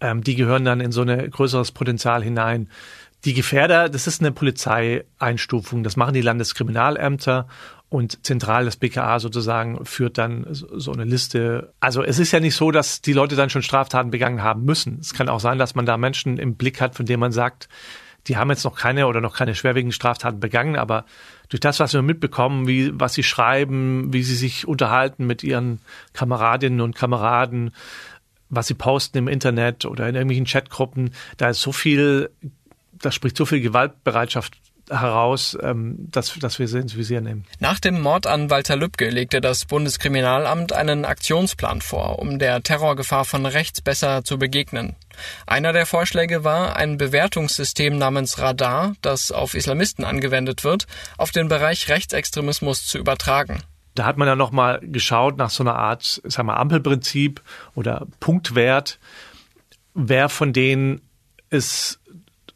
Ähm, 0.00 0.22
die 0.22 0.34
gehören 0.34 0.64
dann 0.64 0.80
in 0.80 0.92
so 0.92 1.02
ein 1.02 1.30
größeres 1.30 1.72
Potenzial 1.72 2.22
hinein. 2.22 2.68
Die 3.24 3.34
Gefährder, 3.34 3.88
das 3.88 4.06
ist 4.06 4.20
eine 4.20 4.32
Polizeieinstufung, 4.32 5.82
das 5.82 5.96
machen 5.96 6.14
die 6.14 6.22
Landeskriminalämter 6.22 7.46
Und 7.90 8.24
zentral 8.24 8.64
das 8.64 8.76
BKA 8.76 9.18
sozusagen 9.18 9.84
führt 9.84 10.16
dann 10.16 10.46
so 10.50 10.92
eine 10.92 11.04
Liste. 11.04 11.72
Also 11.80 12.04
es 12.04 12.20
ist 12.20 12.30
ja 12.30 12.38
nicht 12.38 12.54
so, 12.54 12.70
dass 12.70 13.02
die 13.02 13.12
Leute 13.12 13.34
dann 13.34 13.50
schon 13.50 13.62
Straftaten 13.62 14.12
begangen 14.12 14.42
haben 14.42 14.64
müssen. 14.64 14.98
Es 15.00 15.12
kann 15.12 15.28
auch 15.28 15.40
sein, 15.40 15.58
dass 15.58 15.74
man 15.74 15.86
da 15.86 15.96
Menschen 15.96 16.38
im 16.38 16.54
Blick 16.54 16.80
hat, 16.80 16.94
von 16.94 17.04
denen 17.04 17.18
man 17.18 17.32
sagt, 17.32 17.68
die 18.26 18.36
haben 18.36 18.50
jetzt 18.50 18.64
noch 18.64 18.76
keine 18.76 19.06
oder 19.06 19.20
noch 19.20 19.34
keine 19.34 19.54
schwerwiegenden 19.54 19.92
Straftaten 19.92 20.40
begangen, 20.40 20.76
aber 20.76 21.04
durch 21.48 21.60
das, 21.60 21.80
was 21.80 21.92
wir 21.92 22.02
mitbekommen, 22.02 22.68
wie, 22.68 22.92
was 22.94 23.14
sie 23.14 23.22
schreiben, 23.22 24.12
wie 24.12 24.22
sie 24.22 24.36
sich 24.36 24.68
unterhalten 24.68 25.26
mit 25.26 25.42
ihren 25.42 25.80
Kameradinnen 26.12 26.80
und 26.80 26.94
Kameraden, 26.94 27.72
was 28.50 28.66
sie 28.66 28.74
posten 28.74 29.18
im 29.18 29.28
Internet 29.28 29.84
oder 29.84 30.08
in 30.08 30.14
irgendwelchen 30.14 30.46
Chatgruppen, 30.46 31.10
da 31.38 31.48
ist 31.48 31.60
so 31.60 31.72
viel, 31.72 32.30
da 32.92 33.10
spricht 33.10 33.36
so 33.36 33.46
viel 33.46 33.60
Gewaltbereitschaft 33.60 34.58
heraus, 34.90 35.56
ähm, 35.62 35.96
dass, 35.98 36.34
dass 36.38 36.58
wir 36.58 36.68
sie 36.68 36.78
ins 36.78 36.96
Visier 36.96 37.20
nehmen. 37.20 37.44
Nach 37.58 37.78
dem 37.78 38.00
Mord 38.00 38.26
an 38.26 38.50
Walter 38.50 38.76
Lübcke 38.76 39.08
legte 39.08 39.40
das 39.40 39.64
Bundeskriminalamt 39.64 40.72
einen 40.72 41.04
Aktionsplan 41.04 41.80
vor, 41.80 42.18
um 42.18 42.38
der 42.38 42.62
Terrorgefahr 42.62 43.24
von 43.24 43.46
rechts 43.46 43.80
besser 43.80 44.24
zu 44.24 44.38
begegnen. 44.38 44.96
Einer 45.46 45.72
der 45.72 45.86
Vorschläge 45.86 46.44
war, 46.44 46.76
ein 46.76 46.96
Bewertungssystem 46.96 47.96
namens 47.96 48.38
Radar, 48.38 48.94
das 49.02 49.32
auf 49.32 49.54
Islamisten 49.54 50.04
angewendet 50.04 50.64
wird, 50.64 50.86
auf 51.18 51.30
den 51.30 51.48
Bereich 51.48 51.88
Rechtsextremismus 51.88 52.86
zu 52.86 52.98
übertragen. 52.98 53.62
Da 53.94 54.04
hat 54.04 54.16
man 54.16 54.28
ja 54.28 54.36
nochmal 54.36 54.80
geschaut 54.82 55.36
nach 55.36 55.50
so 55.50 55.62
einer 55.62 55.76
Art, 55.76 56.20
sagen 56.24 56.48
wir, 56.48 56.56
Ampelprinzip 56.56 57.42
oder 57.74 58.06
Punktwert, 58.20 58.98
wer 59.94 60.28
von 60.28 60.52
denen 60.52 61.02
ist 61.50 61.99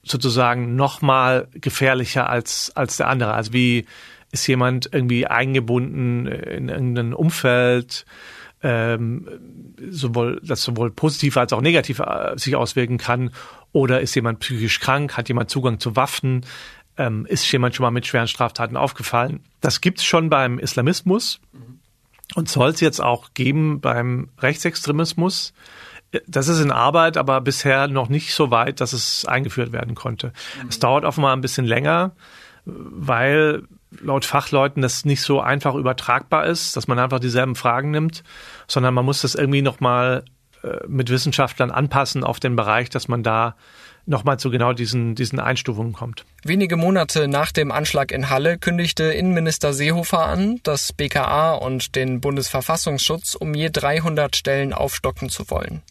sozusagen 0.05 0.77
nochmal 0.77 1.49
gefährlicher 1.55 2.29
als, 2.29 2.73
als 2.75 2.97
der 2.97 3.09
andere. 3.09 3.35
Also 3.35 3.53
wie 3.53 3.87
ist 4.33 4.47
jemand 4.47 4.89
irgendwie 4.93 5.27
eingebunden 5.27 6.27
in 6.27 6.69
irgendein 6.69 7.15
Umfeld, 7.15 8.05
ähm, 8.63 9.29
sowohl, 9.91 10.41
das 10.43 10.63
sowohl 10.63 10.91
positiv 10.91 11.37
als 11.37 11.53
auch 11.53 11.61
negativ 11.61 12.01
äh, 12.01 12.37
sich 12.37 12.57
auswirken 12.57 12.99
kann, 12.99 13.31
oder 13.73 14.01
ist 14.01 14.15
jemand 14.15 14.39
psychisch 14.41 14.81
krank, 14.81 15.17
hat 15.17 15.29
jemand 15.29 15.51
Zugang 15.51 15.81
zu 15.81 15.97
Waffen, 15.97 16.47
ähm, 16.97 17.27
ist 17.27 17.51
jemand 17.51 17.75
schon 17.75 17.85
mal 17.85 17.91
mit 17.91 18.07
schweren 18.07 18.29
Straftaten 18.29 18.77
aufgefallen. 18.77 19.41
Das 19.61 19.81
gibt's 19.81 20.05
schon 20.05 20.31
beim 20.31 20.59
Islamismus 20.59 21.41
und 22.35 22.49
soll 22.49 22.71
es 22.71 22.81
jetzt 22.81 23.01
auch 23.01 23.35
geben 23.35 23.81
beim 23.81 24.31
Rechtsextremismus. 24.39 25.53
Das 26.27 26.49
ist 26.49 26.61
in 26.61 26.71
Arbeit, 26.71 27.17
aber 27.17 27.41
bisher 27.41 27.89
noch 27.89 28.09
nicht 28.09 28.35
so 28.35 28.51
weit, 28.51 28.81
dass 28.81 28.93
es 28.93 29.25
eingeführt 29.25 29.73
werden 29.73 29.95
konnte. 29.95 30.33
Mhm. 30.63 30.69
Es 30.69 30.79
dauert 30.79 31.05
offenbar 31.05 31.33
ein 31.35 31.41
bisschen 31.41 31.65
länger, 31.67 32.13
weil 32.65 33.63
laut 34.01 34.25
Fachleuten 34.25 34.83
das 34.83 35.05
nicht 35.05 35.23
so 35.23 35.41
einfach 35.41 35.75
übertragbar 35.75 36.47
ist, 36.47 36.77
dass 36.77 36.89
man 36.89 36.99
einfach 36.99 37.21
dieselben 37.21 37.55
Fragen 37.55 37.91
nimmt, 37.91 38.25
sondern 38.67 38.95
man 38.95 39.05
muss 39.05 39.23
das 39.23 39.35
irgendwie 39.35 39.63
nochmal 39.63 40.25
äh, 40.63 40.79
mit 40.89 41.11
Wissenschaftlern 41.11 41.71
anpassen 41.71 42.25
auf 42.25 42.41
den 42.41 42.57
Bereich, 42.57 42.91
dass 42.91 43.09
man 43.09 43.23
da 43.23 43.55
nochmal 44.07 44.39
zu 44.39 44.51
genau 44.51 44.73
diesen, 44.73 45.15
diesen 45.15 45.41
Einstufungen 45.41 45.93
kommt. 45.93 46.25
Wenige 46.45 46.77
Monate 46.77 47.29
nach 47.29 47.53
dem 47.53 47.73
Anschlag 47.73 48.13
in 48.13 48.31
Halle 48.31 48.59
kündigte 48.59 49.05
Innenminister 49.05 49.73
Seehofer 49.73 50.27
an, 50.27 50.61
das 50.63 50.93
BKA 50.93 51.55
und 51.55 51.97
den 51.97 52.21
Bundesverfassungsschutz 52.21 53.35
um 53.35 53.55
je 53.55 53.71
300 53.71 54.37
Stellen 54.37 54.73
aufstocken 54.73 55.31
zu 55.31 55.49
wollen. 55.51 55.83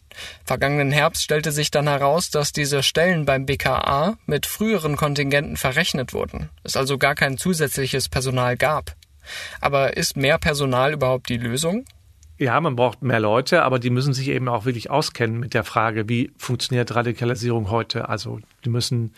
Vergangenen 0.44 0.92
Herbst 0.92 1.24
stellte 1.24 1.50
sich 1.50 1.70
dann 1.70 1.88
heraus, 1.88 2.30
dass 2.30 2.52
diese 2.52 2.82
Stellen 2.82 3.24
beim 3.24 3.46
BKA 3.46 4.16
mit 4.26 4.46
früheren 4.46 4.96
Kontingenten 4.96 5.56
verrechnet 5.56 6.12
wurden, 6.12 6.50
es 6.62 6.76
also 6.76 6.98
gar 6.98 7.14
kein 7.14 7.36
zusätzliches 7.38 8.08
Personal 8.08 8.56
gab. 8.56 8.94
Aber 9.60 9.96
ist 9.96 10.16
mehr 10.16 10.38
Personal 10.38 10.92
überhaupt 10.92 11.28
die 11.28 11.38
Lösung? 11.38 11.84
Ja, 12.44 12.60
man 12.60 12.76
braucht 12.76 13.00
mehr 13.00 13.20
Leute, 13.20 13.62
aber 13.62 13.78
die 13.78 13.88
müssen 13.88 14.12
sich 14.12 14.28
eben 14.28 14.50
auch 14.50 14.66
wirklich 14.66 14.90
auskennen 14.90 15.40
mit 15.40 15.54
der 15.54 15.64
Frage, 15.64 16.10
wie 16.10 16.30
funktioniert 16.36 16.94
Radikalisierung 16.94 17.70
heute. 17.70 18.10
Also 18.10 18.38
die 18.66 18.68
müssen 18.68 19.14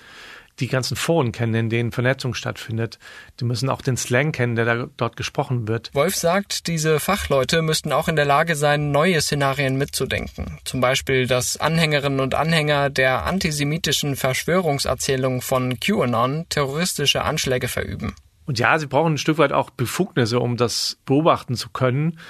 die 0.60 0.68
ganzen 0.68 0.96
Foren 0.96 1.32
kennen, 1.32 1.52
in 1.56 1.68
denen 1.68 1.90
Vernetzung 1.90 2.34
stattfindet. 2.34 3.00
Die 3.40 3.44
müssen 3.44 3.68
auch 3.68 3.82
den 3.82 3.96
Slang 3.96 4.30
kennen, 4.30 4.54
der 4.54 4.64
da 4.64 4.86
dort 4.96 5.16
gesprochen 5.16 5.66
wird. 5.66 5.92
Wolf 5.92 6.14
sagt, 6.14 6.68
diese 6.68 7.00
Fachleute 7.00 7.62
müssten 7.62 7.90
auch 7.90 8.06
in 8.06 8.14
der 8.14 8.26
Lage 8.26 8.54
sein, 8.54 8.92
neue 8.92 9.20
Szenarien 9.20 9.76
mitzudenken. 9.76 10.60
Zum 10.64 10.80
Beispiel, 10.80 11.26
dass 11.26 11.56
Anhängerinnen 11.56 12.20
und 12.20 12.36
Anhänger 12.36 12.90
der 12.90 13.26
antisemitischen 13.26 14.14
Verschwörungserzählung 14.14 15.42
von 15.42 15.80
QAnon 15.80 16.46
terroristische 16.48 17.24
Anschläge 17.24 17.66
verüben. 17.66 18.14
Und 18.44 18.60
ja, 18.60 18.78
sie 18.78 18.86
brauchen 18.86 19.14
ein 19.14 19.18
Stück 19.18 19.38
weit 19.38 19.52
auch 19.52 19.70
Befugnisse, 19.70 20.38
um 20.38 20.56
das 20.56 20.98
beobachten 21.06 21.56
zu 21.56 21.70
können 21.70 22.20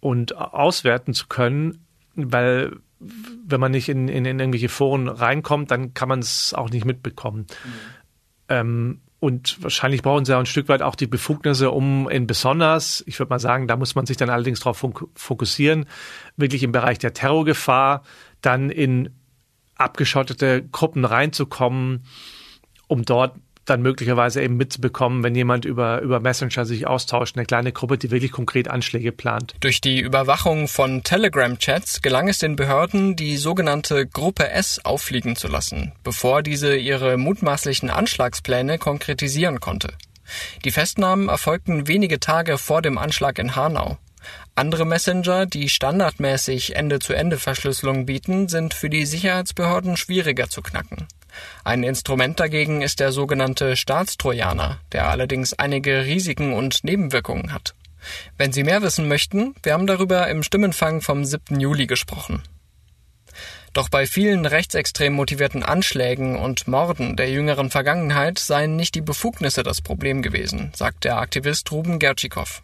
und 0.00 0.36
auswerten 0.36 1.14
zu 1.14 1.26
können, 1.28 1.86
weil 2.14 2.76
wenn 2.98 3.60
man 3.60 3.72
nicht 3.72 3.88
in, 3.88 4.08
in, 4.08 4.24
in 4.24 4.38
irgendwelche 4.38 4.68
Foren 4.68 5.08
reinkommt, 5.08 5.70
dann 5.70 5.94
kann 5.94 6.08
man 6.08 6.18
es 6.18 6.52
auch 6.54 6.70
nicht 6.70 6.84
mitbekommen. 6.84 7.46
Mhm. 7.64 7.70
Ähm, 8.48 9.00
und 9.20 9.62
wahrscheinlich 9.62 10.02
brauchen 10.02 10.24
sie 10.24 10.34
auch 10.34 10.40
ein 10.40 10.46
Stück 10.46 10.68
weit 10.68 10.80
auch 10.80 10.94
die 10.94 11.06
Befugnisse, 11.06 11.70
um 11.70 12.08
in 12.08 12.26
besonders, 12.26 13.04
ich 13.06 13.18
würde 13.18 13.28
mal 13.28 13.38
sagen, 13.38 13.68
da 13.68 13.76
muss 13.76 13.94
man 13.94 14.06
sich 14.06 14.16
dann 14.16 14.30
allerdings 14.30 14.60
darauf 14.60 14.82
fokussieren, 15.14 15.84
wirklich 16.36 16.62
im 16.62 16.72
Bereich 16.72 16.98
der 16.98 17.12
Terrorgefahr 17.12 18.02
dann 18.40 18.70
in 18.70 19.10
abgeschottete 19.76 20.62
Gruppen 20.62 21.04
reinzukommen, 21.04 22.04
um 22.86 23.04
dort 23.04 23.34
dann 23.70 23.82
möglicherweise 23.82 24.42
eben 24.42 24.56
mitzubekommen, 24.56 25.22
wenn 25.22 25.34
jemand 25.34 25.64
über, 25.64 26.00
über 26.00 26.20
Messenger 26.20 26.64
sich 26.64 26.86
austauscht, 26.86 27.36
eine 27.36 27.46
kleine 27.46 27.72
Gruppe, 27.72 27.96
die 27.96 28.10
wirklich 28.10 28.32
konkret 28.32 28.68
Anschläge 28.68 29.12
plant. 29.12 29.54
Durch 29.60 29.80
die 29.80 30.00
Überwachung 30.00 30.68
von 30.68 31.02
Telegram-Chats 31.02 32.02
gelang 32.02 32.28
es 32.28 32.38
den 32.38 32.56
Behörden, 32.56 33.16
die 33.16 33.36
sogenannte 33.36 34.06
Gruppe 34.06 34.50
S 34.50 34.84
auffliegen 34.84 35.36
zu 35.36 35.48
lassen, 35.48 35.92
bevor 36.02 36.42
diese 36.42 36.76
ihre 36.76 37.16
mutmaßlichen 37.16 37.90
Anschlagspläne 37.90 38.78
konkretisieren 38.78 39.60
konnte. 39.60 39.94
Die 40.64 40.70
Festnahmen 40.70 41.28
erfolgten 41.28 41.88
wenige 41.88 42.20
Tage 42.20 42.58
vor 42.58 42.82
dem 42.82 42.98
Anschlag 42.98 43.38
in 43.38 43.56
Hanau. 43.56 43.98
Andere 44.54 44.84
Messenger, 44.84 45.46
die 45.46 45.68
standardmäßig 45.68 46.76
Ende-zu-Ende-Verschlüsselung 46.76 48.04
bieten, 48.04 48.48
sind 48.48 48.74
für 48.74 48.90
die 48.90 49.06
Sicherheitsbehörden 49.06 49.96
schwieriger 49.96 50.48
zu 50.48 50.60
knacken. 50.60 51.06
Ein 51.64 51.82
Instrument 51.82 52.40
dagegen 52.40 52.82
ist 52.82 53.00
der 53.00 53.12
sogenannte 53.12 53.76
Staatstrojaner, 53.76 54.80
der 54.92 55.08
allerdings 55.08 55.54
einige 55.54 56.04
Risiken 56.04 56.52
und 56.52 56.84
Nebenwirkungen 56.84 57.52
hat. 57.52 57.74
Wenn 58.38 58.52
Sie 58.52 58.64
mehr 58.64 58.82
wissen 58.82 59.08
möchten, 59.08 59.54
wir 59.62 59.74
haben 59.74 59.86
darüber 59.86 60.28
im 60.28 60.42
Stimmenfang 60.42 61.00
vom 61.00 61.24
7. 61.24 61.60
Juli 61.60 61.86
gesprochen. 61.86 62.42
Doch 63.72 63.88
bei 63.88 64.06
vielen 64.06 64.46
rechtsextrem 64.46 65.12
motivierten 65.12 65.62
Anschlägen 65.62 66.36
und 66.36 66.66
Morden 66.66 67.16
der 67.16 67.30
jüngeren 67.30 67.70
Vergangenheit 67.70 68.38
seien 68.38 68.74
nicht 68.74 68.96
die 68.96 69.00
Befugnisse 69.00 69.62
das 69.62 69.80
Problem 69.80 70.22
gewesen, 70.22 70.72
sagt 70.74 71.04
der 71.04 71.18
Aktivist 71.18 71.70
Ruben 71.70 72.00
Gertschikow. 72.00 72.62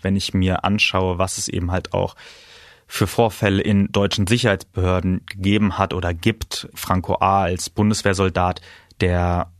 Wenn 0.00 0.16
ich 0.16 0.32
mir 0.32 0.64
anschaue, 0.64 1.18
was 1.18 1.36
es 1.36 1.48
eben 1.48 1.72
halt 1.72 1.92
auch 1.92 2.16
für 2.86 3.06
Vorfälle 3.06 3.62
in 3.62 3.90
deutschen 3.90 4.26
Sicherheitsbehörden 4.26 5.22
gegeben 5.26 5.78
hat 5.78 5.92
oder 5.92 6.14
gibt. 6.14 6.68
Franco 6.74 7.16
A. 7.20 7.42
als 7.42 7.70
Bundeswehrsoldat, 7.70 8.60
der 9.00 9.50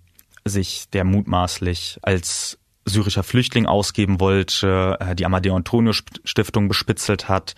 sich, 0.45 0.89
der 0.91 1.05
mutmaßlich 1.05 1.99
als 2.03 2.59
syrischer 2.85 3.25
Flüchtling 3.25 3.67
ausgeben 3.67 4.21
wollte, 4.21 4.97
äh, 5.01 5.15
die 5.17 5.27
Amadeo 5.27 5.57
Antonio 5.57 5.93
Stiftung 5.93 6.69
bespitzelt 6.69 7.29
hat, 7.29 7.57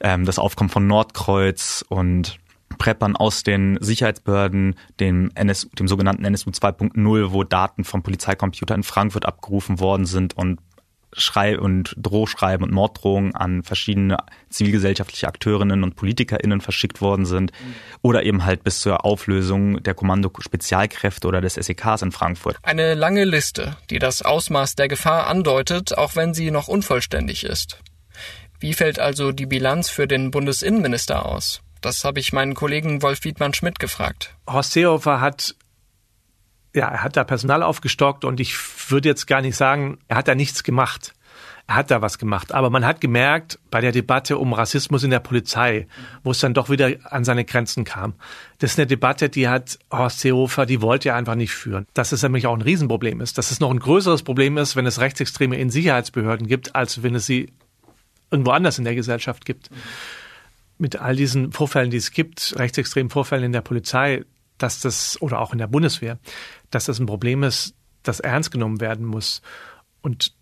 ähm, 0.00 0.24
das 0.24 0.38
Aufkommen 0.40 0.70
von 0.70 0.86
Nordkreuz 0.86 1.84
und 1.88 2.40
Preppern 2.76 3.14
aus 3.14 3.44
den 3.44 3.78
Sicherheitsbehörden, 3.80 4.74
dem, 4.98 5.30
NS, 5.36 5.70
dem 5.78 5.86
sogenannten 5.86 6.24
NSU 6.24 6.50
2.0, 6.50 7.32
wo 7.32 7.44
Daten 7.44 7.84
vom 7.84 8.02
Polizeicomputer 8.02 8.74
in 8.74 8.82
Frankfurt 8.82 9.26
abgerufen 9.26 9.78
worden 9.78 10.06
sind 10.06 10.36
und 10.36 10.58
Schrei 11.16 11.58
und 11.58 11.94
Drohschreiben 11.96 12.64
und 12.64 12.72
Morddrohungen 12.72 13.34
an 13.34 13.62
verschiedene 13.62 14.18
zivilgesellschaftliche 14.50 15.28
Akteurinnen 15.28 15.82
und 15.82 15.96
PolitikerInnen 15.96 16.60
verschickt 16.60 17.00
worden 17.00 17.26
sind 17.26 17.52
mhm. 17.52 17.74
oder 18.02 18.24
eben 18.24 18.44
halt 18.44 18.64
bis 18.64 18.80
zur 18.80 19.04
Auflösung 19.04 19.82
der 19.82 19.94
Kommando 19.94 20.30
Spezialkräfte 20.38 21.28
oder 21.28 21.40
des 21.40 21.54
SEKs 21.54 22.02
in 22.02 22.12
Frankfurt. 22.12 22.56
Eine 22.62 22.94
lange 22.94 23.24
Liste, 23.24 23.76
die 23.90 23.98
das 23.98 24.22
Ausmaß 24.22 24.74
der 24.74 24.88
Gefahr 24.88 25.26
andeutet, 25.26 25.96
auch 25.96 26.16
wenn 26.16 26.34
sie 26.34 26.50
noch 26.50 26.68
unvollständig 26.68 27.44
ist. 27.44 27.78
Wie 28.60 28.74
fällt 28.74 28.98
also 28.98 29.32
die 29.32 29.46
Bilanz 29.46 29.90
für 29.90 30.06
den 30.06 30.30
Bundesinnenminister 30.30 31.26
aus? 31.26 31.60
Das 31.80 32.04
habe 32.04 32.18
ich 32.18 32.32
meinen 32.32 32.54
Kollegen 32.54 33.02
Wolf 33.02 33.24
Wiedmann-Schmidt 33.24 33.78
gefragt. 33.78 34.34
Horst 34.48 34.72
Seehofer 34.72 35.20
hat 35.20 35.54
ja, 36.74 36.88
er 36.88 37.02
hat 37.02 37.16
da 37.16 37.24
Personal 37.24 37.62
aufgestockt 37.62 38.24
und 38.24 38.40
ich 38.40 38.56
würde 38.90 39.08
jetzt 39.08 39.26
gar 39.26 39.40
nicht 39.40 39.56
sagen, 39.56 39.98
er 40.08 40.16
hat 40.16 40.28
da 40.28 40.34
nichts 40.34 40.64
gemacht. 40.64 41.14
er 41.66 41.76
hat 41.76 41.90
da 41.90 42.02
was 42.02 42.18
gemacht. 42.18 42.52
Aber 42.52 42.68
man 42.68 42.84
hat 42.84 43.00
gemerkt, 43.00 43.58
bei 43.70 43.80
der 43.80 43.92
Debatte 43.92 44.38
um 44.38 44.52
Rassismus 44.52 45.02
in 45.02 45.10
der 45.10 45.20
Polizei, 45.20 45.86
wo 46.22 46.32
es 46.32 46.40
dann 46.40 46.52
doch 46.52 46.68
wieder 46.68 46.90
an 47.04 47.24
seine 47.24 47.44
Grenzen 47.44 47.84
kam, 47.84 48.14
das 48.58 48.72
ist 48.72 48.78
eine 48.78 48.86
Debatte, 48.86 49.28
die 49.28 49.48
hat 49.48 49.78
Horst 49.90 50.20
Seehofer, 50.20 50.66
die 50.66 50.82
wollte 50.82 51.10
er 51.10 51.16
einfach 51.16 51.36
nicht 51.36 51.52
führen. 51.52 51.86
Dass 51.94 52.12
es 52.12 52.22
nämlich 52.22 52.46
auch 52.46 52.54
ein 52.54 52.62
Riesenproblem 52.62 53.20
ist. 53.20 53.38
Dass 53.38 53.50
es 53.50 53.60
noch 53.60 53.70
ein 53.70 53.78
größeres 53.78 54.24
Problem 54.24 54.58
ist, 54.58 54.76
wenn 54.76 54.86
es 54.86 55.00
Rechtsextreme 55.00 55.56
in 55.56 55.70
Sicherheitsbehörden 55.70 56.46
gibt, 56.48 56.74
als 56.74 57.02
wenn 57.02 57.14
es 57.14 57.24
sie 57.24 57.52
irgendwo 58.30 58.50
anders 58.50 58.78
in 58.78 58.84
der 58.84 58.96
Gesellschaft 58.96 59.44
gibt. 59.44 59.70
Mit 60.76 61.00
all 61.00 61.14
diesen 61.14 61.52
Vorfällen, 61.52 61.90
die 61.90 61.98
es 61.98 62.10
gibt, 62.10 62.56
rechtsextremen 62.58 63.10
Vorfällen 63.10 63.44
in 63.44 63.52
der 63.52 63.60
Polizei, 63.60 64.24
dass 64.58 64.80
das, 64.80 65.20
oder 65.20 65.40
auch 65.40 65.52
in 65.52 65.58
der 65.58 65.66
Bundeswehr, 65.66 66.18
dass 66.70 66.86
das 66.86 66.98
ein 66.98 67.06
Problem 67.06 67.42
ist, 67.42 67.74
das 68.02 68.20
ernst 68.20 68.50
genommen 68.50 68.80
werden 68.80 69.06
muss. 69.06 69.42
Und 70.02 70.34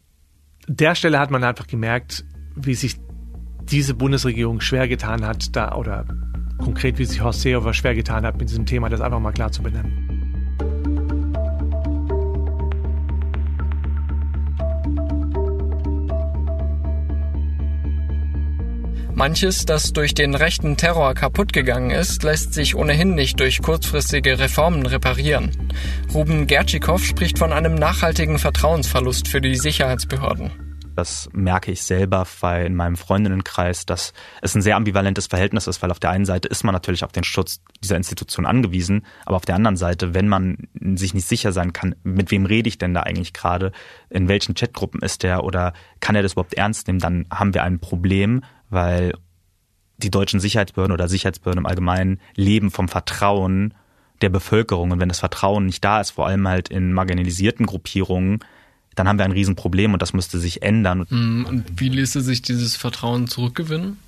der 0.67 0.95
Stelle 0.95 1.19
hat 1.19 1.31
man 1.31 1.45
einfach 1.45 1.67
gemerkt, 1.67 2.25
wie 2.55 2.75
sich 2.75 2.97
diese 3.63 3.95
Bundesregierung 3.95 4.61
schwer 4.61 4.89
getan 4.89 5.25
hat, 5.25 5.55
da 5.57 5.75
oder 5.75 6.07
konkret 6.59 6.99
wie 6.99 7.05
sich 7.05 7.23
Horst 7.23 7.41
Seehofer 7.41 7.75
schwer 7.75 7.95
getan 7.95 8.25
hat, 8.27 8.39
mit 8.39 8.51
diesem 8.51 8.67
Thema 8.67 8.89
das 8.89 9.01
einfach 9.01 9.21
mal 9.21 9.33
klar 9.33 9.53
zu 9.53 9.63
benennen. 9.63 10.12
Manches, 19.15 19.67
das 19.67 19.93
durch 19.93 20.15
den 20.15 20.35
rechten 20.35 20.77
Terror 20.77 21.15
kaputt 21.15 21.53
gegangen 21.53 21.91
ist, 21.91 22.23
lässt 22.23 22.55
sich 22.55 22.75
ohnehin 22.75 23.15
nicht 23.15 23.39
durch 23.41 23.61
kurzfristige 23.61 24.39
Reformen 24.39 24.87
reparieren. 24.87 25.51
Ruben 26.15 26.47
Gertschikow 26.47 27.03
spricht 27.05 27.39
von 27.39 27.53
einem 27.53 27.75
nachhaltigen 27.75 28.39
Vertrauensverlust 28.39 29.29
für 29.29 29.43
die 29.43 29.57
Sicherheitsbehörden. 29.57 30.51
Das 30.95 31.29
merke 31.33 31.73
ich 31.73 31.83
selber 31.83 32.27
bei 32.41 32.67
in 32.67 32.75
meinem 32.75 32.97
Freundinnenkreis, 32.97 33.87
dass 33.87 34.13
es 34.43 34.55
ein 34.55 34.63
sehr 34.63 34.77
ambivalentes 34.77 35.27
Verhältnis 35.27 35.67
ist, 35.67 35.83
weil 35.83 35.91
auf 35.91 36.01
der 36.01 36.11
einen 36.11 36.27
Seite 36.27 36.49
ist 36.49 36.65
man 36.65 36.75
natürlich 36.75 37.05
auf 37.05 37.13
den 37.13 37.25
Schutz 37.25 37.63
dieser 37.83 37.97
Institution 37.97 38.45
angewiesen, 38.45 39.07
aber 39.25 39.37
auf 39.37 39.47
der 39.47 39.55
anderen 39.55 39.77
Seite, 39.77 40.15
wenn 40.15 40.29
man 40.29 40.69
sich 40.95 41.15
nicht 41.15 41.27
sicher 41.27 41.53
sein 41.53 41.73
kann, 41.73 41.95
mit 42.03 42.31
wem 42.31 42.45
rede 42.45 42.69
ich 42.69 42.79
denn 42.79 42.95
da 42.95 43.01
eigentlich 43.01 43.33
gerade, 43.33 43.73
in 44.11 44.29
welchen 44.29 44.55
Chatgruppen 44.55 45.01
ist 45.01 45.23
der 45.23 45.45
oder 45.45 45.73
kann 46.01 46.15
er 46.15 46.23
das 46.23 46.33
überhaupt 46.33 46.55
ernst 46.55 46.87
nehmen, 46.87 46.99
dann 46.99 47.27
haben 47.31 47.55
wir 47.55 47.63
ein 47.63 47.79
Problem, 47.79 48.43
weil 48.73 49.13
die 49.99 50.11
deutschen 50.11 50.41
Sicherheitsbehörden 50.41 50.93
oder 50.93 51.09
Sicherheitsbehörden 51.09 51.61
im 51.61 51.67
Allgemeinen 51.67 52.21
leben 52.35 52.71
vom 52.71 52.89
Vertrauen 52.89 53.75
der 54.21 54.31
Bevölkerung. 54.31 54.91
Und 54.91 55.01
wenn 55.01 55.09
das 55.09 55.21
Vertrauen 55.21 55.67
nicht 55.67 55.85
da 55.85 56.01
ist, 56.01 56.13
vor 56.13 56.27
allem 56.27 56.49
halt 56.49 56.69
in 56.69 56.93
marginalisierten 56.93 57.67
Gruppierungen, 57.67 58.41
dann 58.95 59.09
haben 59.09 59.19
wir 59.19 59.25
ein 59.25 59.33
Riesenproblem 59.33 59.93
und 59.93 60.03
das 60.03 60.13
müsste 60.13 60.39
sich 60.39 60.63
ändern. 60.63 61.07
Hm, 61.09 61.47
und 61.49 61.81
wie 61.81 61.89
ließe 61.89 62.21
sich 62.21 62.43
dieses 62.43 62.77
Vertrauen 62.77 63.29
zurückgewinnen? 63.29 63.99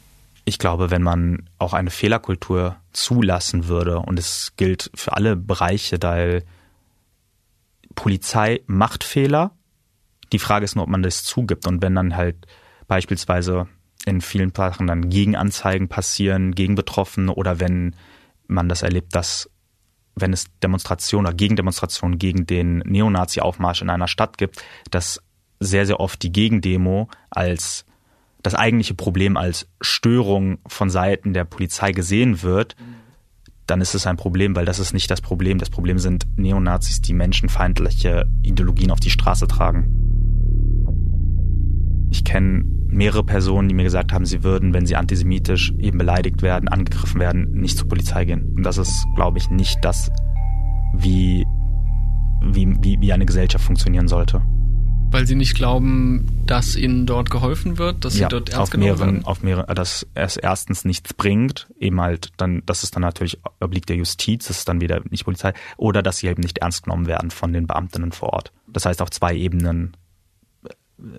Ich 0.45 0.59
glaube, 0.59 0.91
wenn 0.91 1.03
man 1.03 1.49
auch 1.59 1.73
eine 1.73 1.91
Fehlerkultur 1.91 2.77
zulassen 2.93 3.67
würde, 3.67 4.01
und 4.01 4.19
es 4.19 4.53
gilt 4.57 4.91
für 4.95 5.15
alle 5.15 5.37
Bereiche, 5.37 5.99
da 5.99 6.41
Polizei 7.95 8.61
macht 8.67 9.05
Fehler. 9.05 9.53
Die 10.33 10.39
Frage 10.39 10.65
ist 10.65 10.75
nur, 10.75 10.85
ob 10.85 10.91
man 10.91 11.03
das 11.03 11.25
zugibt. 11.25 11.67
Und 11.67 11.81
wenn 11.81 11.95
dann 11.95 12.17
halt 12.17 12.47
beispielsweise 12.89 13.69
in 14.07 14.21
vielen 14.21 14.53
Sachen 14.55 14.87
dann 14.87 15.09
Gegenanzeigen 15.09 15.89
passieren 15.89 16.55
gegen 16.55 16.75
Betroffene 16.75 17.35
oder 17.35 17.61
wenn 17.61 17.97
man 18.47 18.69
das 18.69 18.83
erlebt, 18.83 19.15
dass 19.15 19.51
wenn 20.15 20.33
es 20.33 20.47
Demonstrationen 20.63 21.27
oder 21.27 21.37
Gegendemonstrationen 21.37 22.19
gegen 22.19 22.47
den 22.47 22.79
Neonazi-Aufmarsch 22.79 23.83
in 23.83 23.91
einer 23.91 24.09
Stadt 24.09 24.39
gibt, 24.39 24.63
dass 24.91 25.21
sehr, 25.59 25.87
sehr 25.87 26.01
oft 26.01 26.23
die 26.23 26.33
Gegendemo 26.33 27.09
als 27.31 27.85
das 28.43 28.55
eigentliche 28.55 28.95
Problem 28.95 29.37
als 29.37 29.67
Störung 29.81 30.59
von 30.67 30.91
Seiten 30.91 31.33
der 31.33 31.45
Polizei 31.45 31.93
gesehen 31.93 32.43
wird, 32.43 32.77
dann 33.67 33.81
ist 33.81 33.95
es 33.95 34.07
ein 34.07 34.19
Problem, 34.19 34.55
weil 34.55 34.67
das 34.67 34.79
ist 34.79 34.93
nicht 34.93 35.11
das 35.11 35.23
Problem. 35.23 35.59
Das 35.59 35.71
Problem 35.71 35.99
sind 35.99 36.27
Neonazis, 36.37 37.01
die 37.01 37.15
menschenfeindliche 37.15 38.27
Ideologien 38.43 38.91
auf 38.91 39.01
die 39.01 39.11
Straße 39.11 39.47
tragen. 39.49 40.01
Ich 42.11 42.25
kenne 42.25 42.65
mehrere 42.95 43.25
Personen, 43.25 43.69
die 43.69 43.75
mir 43.75 43.83
gesagt 43.83 44.13
haben, 44.13 44.25
sie 44.25 44.43
würden, 44.43 44.73
wenn 44.73 44.87
sie 44.87 44.97
antisemitisch 44.97 45.73
eben 45.79 45.99
beleidigt 45.99 46.43
werden, 46.43 46.69
angegriffen 46.69 47.21
werden, 47.21 47.53
nicht 47.53 47.77
zur 47.77 47.89
Polizei 47.89 48.25
gehen. 48.25 48.55
Und 48.57 48.63
das 48.63 48.79
ist, 48.79 49.05
glaube 49.17 49.39
ich, 49.39 49.51
nicht 49.51 49.85
das, 49.85 50.11
wie, 50.95 51.45
wie, 52.43 52.75
wie, 52.83 53.01
wie 53.01 53.13
eine 53.13 53.27
Gesellschaft 53.27 53.65
funktionieren 53.65 54.09
sollte. 54.09 54.43
Weil 55.11 55.27
sie 55.27 55.37
nicht 55.37 55.55
glauben, 55.55 56.27
dass 56.47 56.75
ihnen 56.75 57.07
dort 57.07 57.31
geholfen 57.31 57.79
wird, 57.79 58.05
dass 58.05 58.19
ja, 58.19 58.27
sie 58.27 58.31
dort 58.31 58.49
ernst 58.49 58.63
auf 58.63 58.71
genommen 58.71 58.91
mehreren, 58.91 59.15
werden? 59.15 59.25
Auf 59.27 59.43
mehrere, 59.43 59.75
dass 59.75 60.07
es 60.15 60.37
erstens 60.37 60.85
nichts 60.85 61.15
bringt, 61.15 61.69
eben 61.79 62.01
halt 62.01 62.33
dann, 62.37 62.63
das 62.67 62.83
ist 62.83 62.97
dann 62.97 63.03
natürlich 63.03 63.39
obliegt 63.61 63.89
der 63.89 63.97
Justiz, 63.97 64.49
das 64.49 64.59
ist 64.59 64.69
dann 64.69 64.81
wieder 64.81 65.03
nicht 65.11 65.25
Polizei, 65.25 65.53
oder 65.77 66.03
dass 66.03 66.19
sie 66.19 66.27
eben 66.27 66.43
nicht 66.43 66.59
ernst 66.59 66.85
genommen 66.85 67.07
werden 67.07 67.31
von 67.31 67.53
den 67.53 67.67
Beamtinnen 67.69 68.11
vor 68.11 68.33
Ort. 68.33 68.53
Das 68.67 68.87
heißt, 68.87 69.01
auf 69.03 69.11
zwei 69.11 69.37
Ebenen 69.37 69.97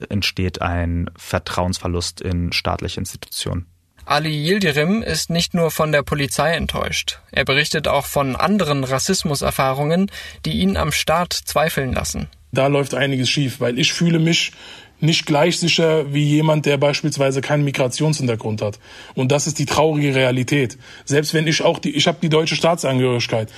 entsteht 0.10 0.62
ein 0.62 1.10
Vertrauensverlust 1.18 2.22
in 2.22 2.52
staatliche 2.52 3.00
Institutionen. 3.00 3.66
Ali 4.06 4.30
Yildirim 4.30 5.02
ist 5.02 5.32
nicht 5.32 5.56
nur 5.56 5.72
von 5.72 5.92
der 5.92 6.04
Polizei 6.04 6.54
enttäuscht. 6.54 7.22
Er 7.32 7.44
berichtet 7.44 7.88
auch 7.88 8.06
von 8.06 8.36
anderen 8.36 8.84
Rassismuserfahrungen, 8.84 10.12
die 10.46 10.60
ihn 10.60 10.78
am 10.78 10.92
Staat 10.92 11.34
zweifeln 11.34 11.94
lassen. 11.94 12.30
Da 12.52 12.68
läuft 12.68 12.94
einiges 12.94 13.30
schief, 13.30 13.60
weil 13.60 13.80
ich 13.80 13.94
fühle 13.94 14.20
mich 14.20 14.52
nicht 15.00 15.26
gleich 15.26 15.60
sicher 15.60 16.14
wie 16.14 16.24
jemand, 16.24 16.66
der 16.66 16.78
beispielsweise 16.78 17.42
keinen 17.42 17.64
Migrationshintergrund 17.64 18.62
hat. 18.62 18.80
Und 19.14 19.32
das 19.32 19.48
ist 19.48 19.60
die 19.60 19.66
traurige 19.66 20.16
Realität. 20.16 20.78
Selbst 21.04 21.34
wenn 21.34 21.48
ich 21.48 21.62
auch 21.64 21.80
die, 21.80 21.92
ich 21.92 22.08
habe 22.08 22.18
die 22.22 22.30
deutsche 22.30 22.56
Staatsangehörigkeit. 22.56 23.50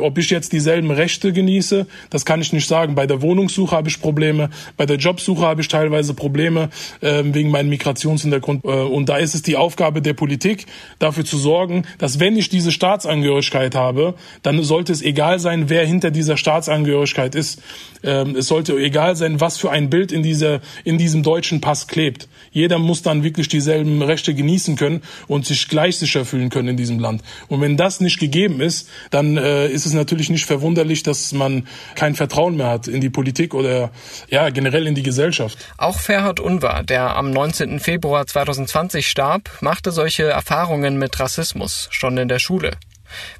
Ob 0.00 0.18
ich 0.18 0.30
jetzt 0.30 0.52
dieselben 0.52 0.90
Rechte 0.90 1.32
genieße, 1.32 1.86
das 2.10 2.24
kann 2.24 2.40
ich 2.40 2.52
nicht 2.52 2.68
sagen. 2.68 2.94
Bei 2.94 3.06
der 3.06 3.22
Wohnungssuche 3.22 3.74
habe 3.74 3.88
ich 3.88 4.00
Probleme, 4.00 4.50
bei 4.76 4.86
der 4.86 4.96
Jobsuche 4.96 5.42
habe 5.42 5.60
ich 5.60 5.68
teilweise 5.68 6.14
Probleme 6.14 6.70
äh, 7.00 7.22
wegen 7.24 7.50
meinem 7.50 7.70
Migrationshintergrund. 7.70 8.64
Äh, 8.64 8.68
und 8.68 9.08
da 9.08 9.16
ist 9.16 9.34
es 9.34 9.42
die 9.42 9.56
Aufgabe 9.56 10.02
der 10.02 10.14
Politik, 10.14 10.66
dafür 10.98 11.24
zu 11.24 11.36
sorgen, 11.36 11.84
dass 11.98 12.20
wenn 12.20 12.36
ich 12.36 12.48
diese 12.48 12.72
Staatsangehörigkeit 12.72 13.74
habe, 13.74 14.14
dann 14.42 14.62
sollte 14.62 14.92
es 14.92 15.02
egal 15.02 15.38
sein, 15.38 15.68
wer 15.68 15.84
hinter 15.84 16.10
dieser 16.10 16.36
Staatsangehörigkeit 16.36 17.34
ist. 17.34 17.62
Ähm, 18.02 18.36
es 18.36 18.46
sollte 18.46 18.76
egal 18.76 19.16
sein, 19.16 19.40
was 19.40 19.58
für 19.58 19.70
ein 19.70 19.90
Bild 19.90 20.12
in 20.12 20.22
dieser 20.22 20.59
in 20.84 20.98
diesem 20.98 21.22
deutschen 21.22 21.60
Pass 21.60 21.86
klebt. 21.86 22.28
Jeder 22.50 22.78
muss 22.78 23.02
dann 23.02 23.22
wirklich 23.22 23.48
dieselben 23.48 24.02
Rechte 24.02 24.34
genießen 24.34 24.76
können 24.76 25.02
und 25.28 25.46
sich 25.46 25.68
gleich 25.68 25.98
sicher 25.98 26.24
fühlen 26.24 26.50
können 26.50 26.68
in 26.68 26.76
diesem 26.76 26.98
Land. 26.98 27.22
Und 27.48 27.60
wenn 27.60 27.76
das 27.76 28.00
nicht 28.00 28.18
gegeben 28.18 28.60
ist, 28.60 28.88
dann 29.10 29.36
äh, 29.36 29.68
ist 29.68 29.86
es 29.86 29.92
natürlich 29.92 30.30
nicht 30.30 30.46
verwunderlich, 30.46 31.02
dass 31.02 31.32
man 31.32 31.66
kein 31.94 32.14
Vertrauen 32.14 32.56
mehr 32.56 32.68
hat 32.68 32.88
in 32.88 33.00
die 33.00 33.10
Politik 33.10 33.54
oder 33.54 33.90
ja 34.28 34.50
generell 34.50 34.86
in 34.86 34.94
die 34.94 35.02
Gesellschaft. 35.02 35.58
Auch 35.78 35.98
Ferhat 35.98 36.40
Unvar, 36.40 36.82
der 36.82 37.16
am 37.16 37.30
19. 37.30 37.80
Februar 37.80 38.26
2020 38.26 39.08
starb, 39.08 39.50
machte 39.60 39.92
solche 39.92 40.24
Erfahrungen 40.24 40.98
mit 40.98 41.18
Rassismus 41.20 41.88
schon 41.90 42.16
in 42.18 42.28
der 42.28 42.38
Schule. 42.38 42.72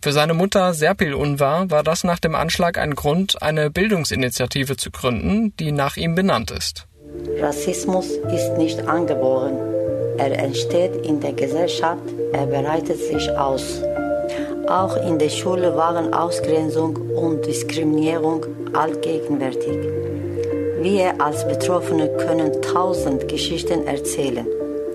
Für 0.02 0.12
seine 0.12 0.34
Mutter 0.34 0.74
Serpil 0.74 1.14
Unvar 1.14 1.70
war 1.70 1.82
das 1.82 2.04
nach 2.04 2.18
dem 2.18 2.34
Anschlag 2.34 2.78
ein 2.78 2.94
Grund, 2.94 3.40
eine 3.42 3.70
Bildungsinitiative 3.70 4.76
zu 4.76 4.90
gründen, 4.90 5.54
die 5.56 5.72
nach 5.72 5.96
ihm 5.96 6.14
benannt 6.14 6.50
ist. 6.50 6.86
Rassismus 7.40 8.08
ist 8.32 8.56
nicht 8.58 8.86
angeboren. 8.86 9.56
Er 10.18 10.38
entsteht 10.38 11.06
in 11.06 11.20
der 11.20 11.32
Gesellschaft, 11.32 12.02
er 12.32 12.46
bereitet 12.46 12.98
sich 12.98 13.30
aus. 13.30 13.82
Auch 14.68 14.96
in 15.04 15.18
der 15.18 15.30
Schule 15.30 15.74
waren 15.76 16.12
Ausgrenzung 16.12 16.96
und 17.16 17.44
Diskriminierung 17.46 18.46
allgegenwärtig. 18.72 19.78
Wir 20.80 21.20
als 21.20 21.46
Betroffene 21.46 22.08
können 22.18 22.62
tausend 22.62 23.28
Geschichten 23.28 23.86
erzählen. 23.86 24.46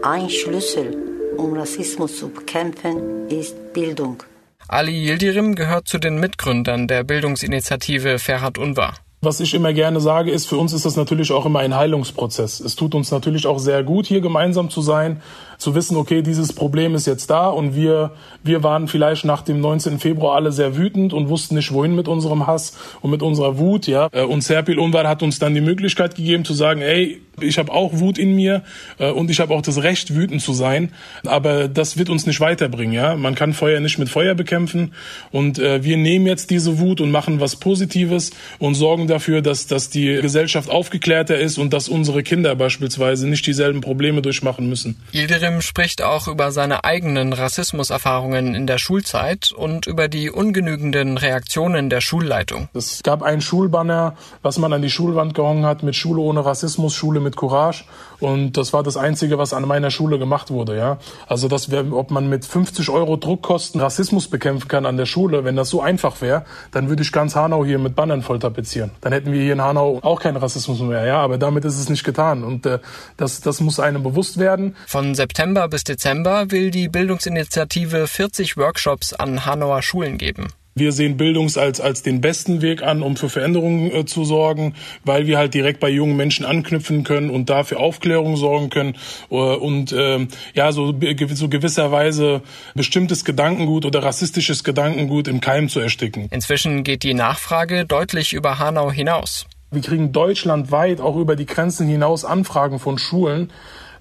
Ein 0.01 0.30
Schlüssel, 0.30 0.95
um 1.38 1.54
Rassismus 1.58 2.17
zu 2.17 2.30
bekämpfen, 2.30 3.28
ist 3.30 3.73
Bildung. 3.73 4.23
Ali 4.67 4.93
Yildirim 4.93 5.56
gehört 5.56 5.88
zu 5.88 5.99
den 5.99 6.19
Mitgründern 6.19 6.88
der 6.88 7.04
Bildungsinitiative 7.04 8.17
Ferhat 8.17 8.58
Unvar. 8.58 8.95
Was 9.26 9.40
ich 9.40 9.56
immer 9.56 9.74
gerne 9.74 10.00
sage, 10.02 10.30
ist, 10.30 10.46
für 10.46 10.58
uns 10.58 10.72
ist 10.72 10.86
das 10.86 10.96
natürlich 10.96 11.32
auch 11.32 11.48
immer 11.48 11.58
ein 11.58 11.76
Heilungsprozess. 11.76 12.60
Es 12.60 12.76
tut 12.76 12.94
uns 12.94 13.10
natürlich 13.10 13.48
auch 13.48 13.58
sehr 13.58 13.82
gut, 13.82 14.06
hier 14.06 14.22
gemeinsam 14.22 14.70
zu 14.70 14.82
sein, 14.82 15.20
zu 15.58 15.74
wissen, 15.74 15.98
okay, 15.98 16.22
dieses 16.22 16.54
Problem 16.54 16.94
ist 16.94 17.08
jetzt 17.08 17.30
da 17.30 17.48
und 17.48 17.76
wir, 17.76 18.12
wir 18.44 18.62
waren 18.62 18.88
vielleicht 18.88 19.26
nach 19.26 19.42
dem 19.42 19.62
19. 19.62 20.00
Februar 20.00 20.36
alle 20.36 20.52
sehr 20.52 20.78
wütend 20.78 21.14
und 21.14 21.30
wussten 21.30 21.56
nicht, 21.56 21.74
wohin 21.74 21.96
mit 21.96 22.08
unserem 22.08 22.46
Hass 22.46 22.78
und 23.02 23.10
mit 23.10 23.24
unserer 23.24 23.58
Wut, 23.58 23.88
ja. 23.88 24.10
Äh, 24.12 24.24
und 24.24 24.42
Serpil 24.42 24.78
Unvar 24.78 25.08
hat 25.08 25.24
uns 25.24 25.40
dann 25.40 25.56
die 25.56 25.62
Möglichkeit 25.62 26.16
gegeben 26.16 26.46
zu 26.46 26.54
sagen, 26.54 26.82
ey, 26.82 27.22
ich 27.42 27.58
habe 27.58 27.72
auch 27.72 28.00
Wut 28.00 28.18
in 28.18 28.36
mir 28.36 28.64
äh, 28.98 29.12
und 29.12 29.30
ich 29.30 29.40
habe 29.40 29.54
auch 29.54 29.62
das 29.62 29.82
Recht, 29.84 30.16
wütend 30.16 30.42
zu 30.42 30.54
sein. 30.54 30.92
Aber 31.26 31.68
das 31.68 31.98
wird 31.98 32.10
uns 32.10 32.26
nicht 32.26 32.40
weiterbringen, 32.40 32.94
ja. 32.94 33.16
Man 33.16 33.36
kann 33.36 33.54
Feuer 33.54 33.80
nicht 33.80 33.98
mit 33.98 34.10
Feuer 34.10 34.36
bekämpfen 34.36 34.94
und 35.32 35.60
äh, 35.60 35.84
wir 35.84 35.98
nehmen 35.98 36.28
jetzt 36.28 36.50
diese 36.50 36.80
Wut 36.80 37.02
und 37.02 37.12
machen 37.12 37.40
was 37.40 37.56
Positives 37.56 38.32
und 38.60 38.76
sorgen 38.76 39.08
dafür, 39.15 39.41
dass, 39.41 39.67
dass 39.67 39.89
die 39.89 40.19
Gesellschaft 40.21 40.69
aufgeklärter 40.69 41.38
ist 41.38 41.58
und 41.58 41.71
dass 41.71 41.88
unsere 41.88 42.21
Kinder 42.21 42.56
beispielsweise 42.56 43.28
nicht 43.28 43.45
dieselben 43.47 43.80
Probleme 43.82 44.21
durchmachen 44.21 44.67
müssen. 44.67 45.01
Yildirim 45.13 45.62
spricht 45.62 46.01
auch 46.01 46.28
über 46.28 46.51
seine 46.51 46.84
eigenen 46.84 47.32
Rassismuserfahrungen 47.32 48.56
in 48.56 48.67
der 48.67 48.78
Schulzeit 48.78 49.51
und 49.51 49.88
über 49.88 50.08
die 50.10 50.30
ungenügenden 50.30 51.17
Reaktionen 51.17 51.89
der 51.89 52.01
Schulleitung. 52.01 52.67
Es 52.73 53.04
gab 53.04 53.23
ein 53.23 53.39
Schulbanner, 53.41 54.17
was 54.41 54.58
man 54.58 54.73
an 54.73 54.82
die 54.82 54.89
Schulwand 54.89 55.34
gehangen 55.34 55.65
hat 55.65 55.82
mit 55.82 55.95
Schule 55.95 56.21
ohne 56.21 56.45
Rassismus, 56.45 56.93
Schule 56.93 57.21
mit 57.21 57.38
Courage. 57.38 57.86
Und 58.19 58.58
das 58.58 58.73
war 58.73 58.84
das 58.84 58.97
Einzige, 58.97 59.38
was 59.38 59.54
an 59.54 59.67
meiner 59.67 59.91
Schule 59.91 60.19
gemacht 60.19 60.51
wurde. 60.51 60.78
Ja, 60.78 60.97
Also, 61.28 61.47
das 61.47 61.71
wär, 61.71 61.91
ob 61.91 62.12
man 62.12 62.30
mit 62.30 62.45
50 62.45 62.89
Euro 62.89 63.17
Druckkosten 63.17 63.82
Rassismus 63.82 64.28
bekämpfen 64.28 64.67
kann 64.67 64.86
an 64.86 64.97
der 64.97 65.06
Schule, 65.06 65.43
wenn 65.43 65.56
das 65.56 65.69
so 65.69 65.82
einfach 65.82 66.21
wäre, 66.21 66.45
dann 66.71 66.89
würde 66.89 67.04
ich 67.04 67.12
ganz 67.12 67.36
Hanau 67.36 67.65
hier 67.65 67.80
mit 67.80 67.95
Bannern 67.95 68.21
voll 68.21 68.39
tapezieren. 68.39 68.91
Dann 69.01 69.13
hätten 69.13 69.32
wir 69.32 69.41
hier 69.41 69.54
in 69.54 69.62
Hanau 69.62 69.99
auch 70.01 70.19
keinen 70.19 70.38
Rassismus 70.38 70.80
mehr. 70.80 71.06
Ja, 71.06 71.21
aber 71.21 71.38
damit 71.38 71.65
ist 71.65 71.80
es 71.80 71.89
nicht 71.89 72.04
getan. 72.04 72.43
Und 72.43 72.65
äh, 72.65 72.80
das, 73.17 73.41
das 73.41 73.62
muss 73.62 73.80
einem 73.80 74.04
bewusst 74.04 74.38
werden. 74.38 74.75
Von 74.88 75.15
September 75.15 75.67
bis 75.67 75.84
Dezember 75.84 76.51
will 76.51 76.71
die 76.71 76.89
Bildungsinitiative 76.89 78.08
40 78.08 78.58
Workshops 78.58 79.13
an 79.13 79.45
Hanauer 79.45 79.82
Schulen 79.82 80.17
geben. 80.17 80.47
Wir 80.78 80.92
sehen 80.92 81.16
Bildungs 81.16 81.58
als, 81.58 81.80
als 81.80 82.04
den 82.04 82.20
besten 82.20 82.62
Weg 82.62 82.84
an, 82.84 83.02
um 83.02 83.16
für 83.16 83.30
Veränderungen 83.30 83.90
äh, 83.94 84.04
zu 84.04 84.26
sorgen, 84.26 84.74
weil 85.06 85.26
wir 85.26 85.38
halt 85.38 85.54
direkt 85.54 85.80
bei 85.80 85.88
jungen 85.88 86.18
Menschen 86.18 86.46
anknüpfen 86.46 87.06
können 87.06 87.30
und 87.30 87.50
dafür 87.50 87.80
Aufklärung 87.80 88.36
sorgen 88.36 88.70
können 88.70 88.98
äh, 89.32 89.36
und 89.36 89.94
äh, 89.94 90.28
ja, 90.54 90.74
so, 90.74 90.88
so 90.88 91.48
gewisserweise 91.48 92.42
bestimmtes 92.74 93.24
Gedankengut 93.24 93.86
oder 93.86 94.04
rassistisches 94.04 94.66
Gedankengut 94.66 95.30
im 95.30 95.40
Keim 95.40 95.70
zu 95.70 95.80
ersticken. 95.80 96.28
Inzwischen 96.30 96.84
geht 96.84 97.04
die 97.04 97.14
Nachfrage 97.14 97.86
deutlich 97.86 98.34
über 98.34 98.60
Hanau 98.60 98.92
hinaus. 98.92 99.46
Wir 99.72 99.82
kriegen 99.82 100.12
deutschlandweit 100.12 101.00
auch 101.00 101.16
über 101.16 101.38
die 101.38 101.46
Grenzen 101.46 101.88
hinaus 101.88 102.26
Anfragen 102.26 102.80
von 102.80 102.98
Schulen, 102.98 103.50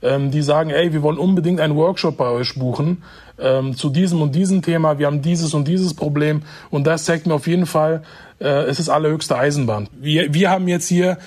ähm, 0.02 0.32
die 0.32 0.42
sagen, 0.42 0.70
ey, 0.70 0.92
wir 0.92 1.02
wollen 1.02 1.18
unbedingt 1.18 1.60
einen 1.60 1.76
Workshop 1.76 2.16
bei 2.16 2.30
euch 2.30 2.56
buchen 2.56 3.04
ähm, 3.38 3.76
zu 3.76 3.90
diesem 3.90 4.22
und 4.22 4.34
diesem 4.34 4.62
Thema, 4.62 4.98
wir 4.98 5.06
haben 5.06 5.22
dieses 5.22 5.54
und 5.54 5.66
dieses 5.66 5.94
Problem. 5.94 6.42
Und 6.70 6.86
das 6.86 7.04
zeigt 7.04 7.26
mir 7.26 7.34
auf 7.34 7.46
jeden 7.46 7.66
Fall, 7.66 8.02
es 8.48 8.78
ist 8.78 8.88
allerhöchste 8.88 9.36
Eisenbahn. 9.36 9.88
Wir, 9.92 10.32
wir 10.34 10.50
haben 10.50 10.68
jetzt 10.68 10.88
hier 10.88 11.18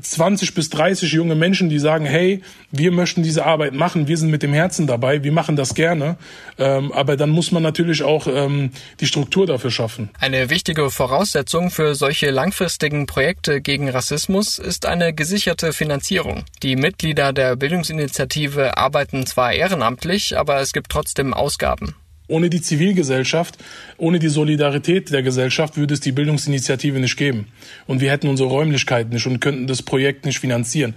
20 0.00 0.54
bis 0.54 0.70
30 0.70 1.12
junge 1.12 1.34
Menschen, 1.34 1.68
die 1.68 1.78
sagen, 1.78 2.06
hey, 2.06 2.42
wir 2.70 2.92
möchten 2.92 3.22
diese 3.22 3.44
Arbeit 3.44 3.74
machen, 3.74 4.08
wir 4.08 4.16
sind 4.16 4.30
mit 4.30 4.42
dem 4.42 4.52
Herzen 4.52 4.86
dabei, 4.86 5.22
wir 5.22 5.32
machen 5.32 5.56
das 5.56 5.74
gerne, 5.74 6.16
ähm, 6.58 6.92
aber 6.92 7.16
dann 7.16 7.30
muss 7.30 7.52
man 7.52 7.62
natürlich 7.62 8.02
auch 8.02 8.26
ähm, 8.26 8.70
die 9.00 9.06
Struktur 9.06 9.46
dafür 9.46 9.70
schaffen. 9.70 10.08
Eine 10.18 10.48
wichtige 10.48 10.90
Voraussetzung 10.90 11.70
für 11.70 11.94
solche 11.94 12.30
langfristigen 12.30 13.06
Projekte 13.06 13.60
gegen 13.60 13.90
Rassismus 13.90 14.58
ist 14.58 14.86
eine 14.86 15.12
gesicherte 15.12 15.72
Finanzierung. 15.72 16.44
Die 16.62 16.76
Mitglieder 16.76 17.32
der 17.32 17.56
Bildungsinitiative 17.56 18.78
arbeiten 18.78 19.26
zwar 19.26 19.52
ehrenamtlich, 19.52 20.38
aber 20.38 20.60
es 20.60 20.72
gibt 20.72 20.90
trotzdem 20.90 21.34
Ausgaben. 21.34 21.94
Ohne 22.28 22.50
die 22.50 22.60
Zivilgesellschaft, 22.60 23.56
ohne 23.98 24.18
die 24.18 24.28
Solidarität 24.28 25.12
der 25.12 25.22
Gesellschaft 25.22 25.76
würde 25.76 25.94
es 25.94 26.00
die 26.00 26.12
Bildungsinitiative 26.12 26.98
nicht 26.98 27.16
geben. 27.16 27.46
Und 27.86 28.00
wir 28.00 28.10
hätten 28.10 28.28
unsere 28.28 28.48
Räumlichkeiten 28.48 29.12
nicht 29.12 29.26
und 29.26 29.40
könnten 29.40 29.66
das 29.68 29.82
Projekt 29.82 30.26
nicht 30.26 30.40
finanzieren. 30.40 30.94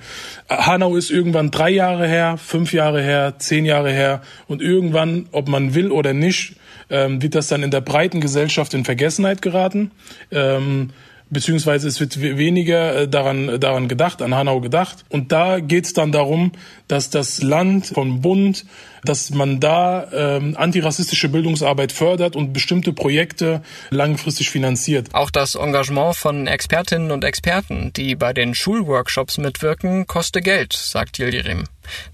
Hanau 0.50 0.96
ist 0.96 1.12
irgendwann 1.12 1.52
drei 1.52 1.70
Jahre 1.70 2.08
her, 2.08 2.38
fünf 2.38 2.74
Jahre 2.74 3.04
her, 3.04 3.36
zehn 3.38 3.66
Jahre 3.66 3.92
her. 3.92 4.22
Und 4.48 4.62
irgendwann, 4.62 5.28
ob 5.32 5.48
man 5.48 5.76
will 5.76 5.92
oder 5.92 6.14
nicht, 6.14 6.56
ähm, 6.90 7.22
wird 7.22 7.36
das 7.36 7.48
dann 7.48 7.62
in 7.62 7.72
der 7.72 7.82
breiten 7.82 8.22
Gesellschaft 8.22 8.74
in 8.74 8.84
Vergessenheit 8.84 9.42
geraten. 9.42 9.92
Ähm, 10.32 10.90
beziehungsweise 11.30 11.88
es 11.88 12.00
wird 12.00 12.20
weniger 12.22 13.02
äh, 13.02 13.08
daran, 13.08 13.60
daran 13.60 13.88
gedacht, 13.88 14.22
an 14.22 14.34
Hanau 14.34 14.62
gedacht. 14.62 15.06
Und 15.10 15.32
da 15.32 15.60
geht 15.60 15.86
es 15.86 15.94
dann 15.94 16.12
darum, 16.12 16.52
dass 16.88 17.10
das 17.10 17.42
Land 17.42 17.88
vom 17.88 18.22
Bund, 18.22 18.66
dass 19.04 19.30
man 19.32 19.60
da 19.60 20.08
ähm, 20.12 20.56
antirassistische 20.58 21.30
Bildungsarbeit 21.30 21.92
fördert 21.92 22.36
und 22.36 22.54
bestimmte 22.54 22.94
Projekte 22.94 23.62
langfristig 23.90 24.50
finanziert. 24.50 25.08
Auch 25.14 25.32
das 25.32 25.56
Engagement 25.56 26.16
von 26.16 26.48
Expertinnen 26.48 27.12
und 27.12 27.24
Experten, 27.24 27.92
die 27.96 28.16
bei 28.16 28.34
den 28.34 28.54
Schulworkshops 28.54 29.38
mitwirken, 29.38 30.08
koste 30.08 30.42
Geld, 30.42 30.74
sagt 30.74 31.20
Yildirim. 31.20 31.66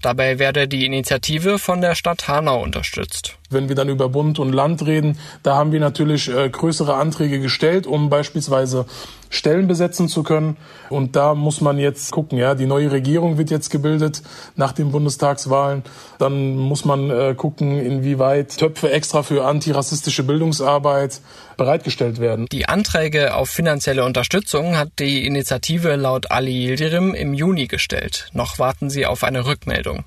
Dabei 0.02 0.38
werde 0.38 0.68
die 0.68 0.86
Initiative 0.86 1.58
von 1.58 1.80
der 1.80 1.94
Stadt 1.94 2.28
Hanau 2.28 2.62
unterstützt. 2.62 3.36
Wenn 3.50 3.68
wir 3.68 3.76
dann 3.76 3.88
über 3.88 4.08
Bund 4.08 4.38
und 4.38 4.52
Land 4.52 4.86
reden, 4.86 5.18
da 5.42 5.56
haben 5.56 5.72
wir 5.72 5.80
natürlich 5.80 6.28
äh, 6.28 6.48
größere 6.48 6.94
Anträge 6.94 7.40
gestellt, 7.40 7.86
um 7.86 8.10
beispielsweise 8.10 8.86
Stellen 9.30 9.66
besetzen 9.66 10.08
zu 10.08 10.22
können. 10.22 10.56
Und 10.90 11.16
da 11.16 11.34
muss 11.34 11.60
man 11.60 11.78
jetzt 11.78 12.10
gucken, 12.12 12.38
ja, 12.38 12.54
die 12.54 12.66
neue 12.66 12.90
Regierung 12.92 13.38
wird 13.38 13.50
jetzt 13.50 13.70
gebildet 13.70 14.22
nach 14.54 14.72
den 14.72 14.90
Bundestagswahlen. 14.90 15.82
Dann 16.18 16.56
muss 16.56 16.84
man 16.84 17.10
äh, 17.10 17.34
gucken, 17.36 17.78
inwieweit 17.78 18.56
Töpfe 18.56 18.90
extra 18.90 19.22
für 19.22 19.44
antirassistische 19.44 20.22
Bildungsarbeit 20.22 21.20
bereitgestellt 21.56 22.20
werden. 22.20 22.46
Die 22.52 22.68
Anträge 22.68 23.34
auf 23.34 23.48
finanzielle 23.48 24.04
Unterstützung 24.04 24.76
hat 24.76 24.90
die 24.98 25.26
Initiative 25.26 25.96
laut 25.96 26.30
Ali 26.30 26.66
Yildirim 26.66 27.14
im 27.14 27.34
Juni 27.34 27.66
gestellt. 27.66 28.30
Noch 28.32 28.58
warten 28.58 28.90
sie 28.90 29.06
auf 29.06 29.24
eine 29.24 29.46
Rückmeldung. 29.46 30.04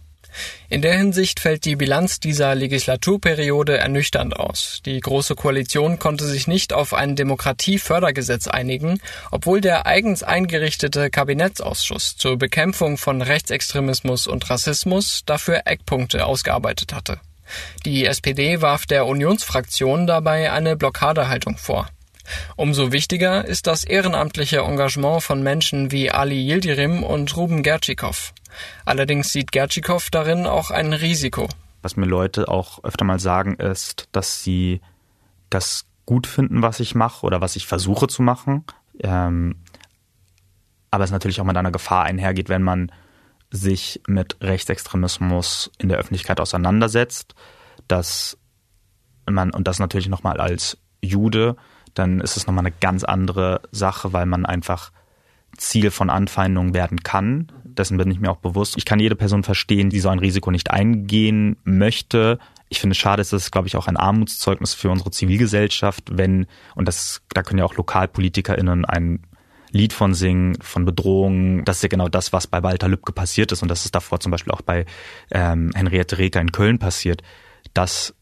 In 0.70 0.82
der 0.82 0.98
Hinsicht 0.98 1.40
fällt 1.40 1.66
die 1.66 1.76
Bilanz 1.76 2.20
dieser 2.20 2.54
Legislaturperiode 2.56 3.78
ernüchternd 3.78 4.36
aus. 4.36 4.82
Die 4.86 5.00
Große 5.00 5.36
Koalition 5.36 6.00
konnte 6.00 6.26
sich 6.26 6.48
nicht 6.48 6.74
auf 6.74 6.94
ein 6.94 7.16
Demokratiefördergesetz 7.16 8.48
einigen, 8.48 9.00
obwohl 9.32 9.62
der 9.62 9.86
eigens 9.86 10.24
eingerichtete 10.24 11.10
Kabinettsausschuss 11.10 12.18
zur 12.18 12.38
Bekämpfung 12.38 12.98
von 12.98 13.22
Rechtsextremismus 13.22 14.28
und 14.28 14.50
Rassismus 14.50 15.24
dafür 15.26 15.62
Eckpunkte 15.66 16.26
ausgearbeitet 16.26 16.94
hatte. 16.94 17.20
Die 17.86 18.06
SPD 18.06 18.62
warf 18.62 18.86
der 18.86 19.06
Unionsfraktion 19.06 20.06
dabei 20.06 20.52
eine 20.52 20.76
Blockadehaltung 20.76 21.58
vor. 21.58 21.90
Umso 22.56 22.92
wichtiger 22.92 23.46
ist 23.46 23.68
das 23.68 23.84
ehrenamtliche 23.84 24.60
Engagement 24.60 25.24
von 25.24 25.42
Menschen 25.42 25.92
wie 25.92 26.12
Ali 26.12 26.48
Yildirim 26.48 27.04
und 27.04 27.36
Ruben 27.36 27.64
Gertschikow. 27.64 28.34
Allerdings 28.86 29.32
sieht 29.32 29.52
Gertschikow 29.52 30.10
darin 30.10 30.46
auch 30.46 30.72
ein 30.72 30.94
Risiko. 30.94 31.48
Was 31.82 31.96
mir 31.96 32.06
Leute 32.06 32.48
auch 32.48 32.84
öfter 32.84 33.06
mal 33.06 33.20
sagen, 33.20 33.56
ist, 33.56 34.10
dass 34.12 34.44
sie 34.44 34.82
das 35.50 35.86
gut 36.06 36.28
finden, 36.28 36.62
was 36.62 36.80
ich 36.80 36.96
mache 36.96 37.26
oder 37.26 37.42
was 37.42 37.56
ich 37.56 37.68
versuche 37.68 38.08
zu 38.08 38.22
machen. 38.22 38.66
Ähm, 39.02 39.56
aber 40.92 41.04
es 41.04 41.12
natürlich 41.12 41.40
auch 41.40 41.46
mit 41.46 41.56
einer 41.56 41.72
Gefahr 41.72 42.04
einhergeht, 42.04 42.50
wenn 42.50 42.64
man 42.64 42.92
sich 43.52 44.02
mit 44.08 44.38
Rechtsextremismus 44.42 45.72
in 45.78 45.90
der 45.90 45.98
Öffentlichkeit 45.98 46.40
auseinandersetzt, 46.40 47.36
dass 47.88 48.38
man, 49.28 49.52
und 49.52 49.68
das 49.68 49.80
natürlich 49.80 50.10
nochmal 50.10 50.40
als 50.40 50.78
Jude, 51.02 51.56
dann 51.94 52.22
ist 52.22 52.38
es 52.38 52.48
nochmal 52.48 52.66
eine 52.66 52.76
ganz 52.80 53.04
andere 53.04 53.62
Sache, 53.72 54.14
weil 54.14 54.26
man 54.26 54.46
einfach 54.46 54.92
Ziel 55.58 55.92
von 55.92 56.10
Anfeindungen 56.10 56.74
werden 56.74 57.04
kann. 57.04 57.52
Dessen 57.64 57.98
bin 57.98 58.12
ich 58.12 58.20
mir 58.20 58.32
auch 58.32 58.38
bewusst. 58.38 58.76
Ich 58.78 58.86
kann 58.86 59.00
jede 59.00 59.16
Person 59.16 59.44
verstehen, 59.44 59.90
die 59.90 60.00
so 60.00 60.10
ein 60.10 60.20
Risiko 60.20 60.52
nicht 60.52 60.72
eingehen 60.72 61.58
möchte. 61.64 62.40
Ich 62.70 62.80
finde 62.80 62.92
es 62.94 62.98
schade, 62.98 63.22
es 63.22 63.34
ist, 63.34 63.52
glaube 63.52 63.68
ich, 63.68 63.76
auch 63.76 63.88
ein 63.88 63.98
Armutszeugnis 63.98 64.74
für 64.74 64.90
unsere 64.90 65.12
Zivilgesellschaft, 65.12 66.18
wenn, 66.18 66.46
und 66.76 66.88
das, 66.88 67.22
da 67.34 67.42
können 67.42 67.60
ja 67.60 67.66
auch 67.66 67.76
LokalpolitikerInnen 67.76 68.86
ein 68.86 69.24
Lied 69.72 69.94
von 69.94 70.14
singen, 70.14 70.58
von 70.62 70.86
Bedrohungen. 70.86 71.64
Das 71.66 71.78
ist 71.78 71.84
ja 71.84 71.90
genau 71.90 72.10
das, 72.10 72.34
was 72.34 72.48
bei 72.48 72.64
Walter 72.64 72.88
Lübcke 72.88 73.12
passiert 73.12 73.52
ist 73.52 73.62
und 73.62 73.70
das 73.70 73.86
ist 73.86 73.96
davor 73.96 74.20
zum 74.20 74.32
Beispiel 74.32 74.54
auch 74.54 74.62
bei 74.62 74.86
ähm, 75.32 75.72
Henriette 75.76 76.18
Reker 76.18 76.42
in 76.42 76.52
Köln 76.52 76.80
passiert, 76.80 77.22
dass 77.74 78.16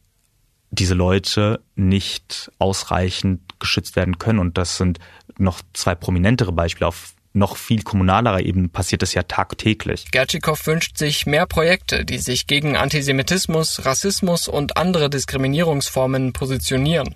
diese 0.70 0.94
Leute 0.94 1.62
nicht 1.76 2.52
ausreichend 2.60 3.42
geschützt 3.60 3.96
werden 3.96 4.18
können. 4.18 4.40
Und 4.40 4.58
das 4.58 4.78
sind 4.78 5.00
noch 5.38 5.62
zwei 5.74 5.96
prominentere 5.96 6.52
Beispiele. 6.52 6.88
Auf 6.88 7.14
noch 7.38 7.58
viel 7.58 7.84
kommunalerer 7.84 8.42
Ebene 8.42 8.68
passiert 8.68 9.04
es 9.04 9.14
ja 9.14 9.24
tagtäglich. 9.24 10.12
Gertschikow 10.12 10.66
wünscht 10.68 10.98
sich 10.98 11.26
mehr 11.26 11.46
Projekte, 11.46 12.06
die 12.06 12.18
sich 12.18 12.48
gegen 12.48 12.76
Antisemitismus, 12.76 13.86
Rassismus 13.86 14.48
und 14.48 14.78
andere 14.78 15.10
Diskriminierungsformen 15.10 16.34
positionieren. 16.34 17.16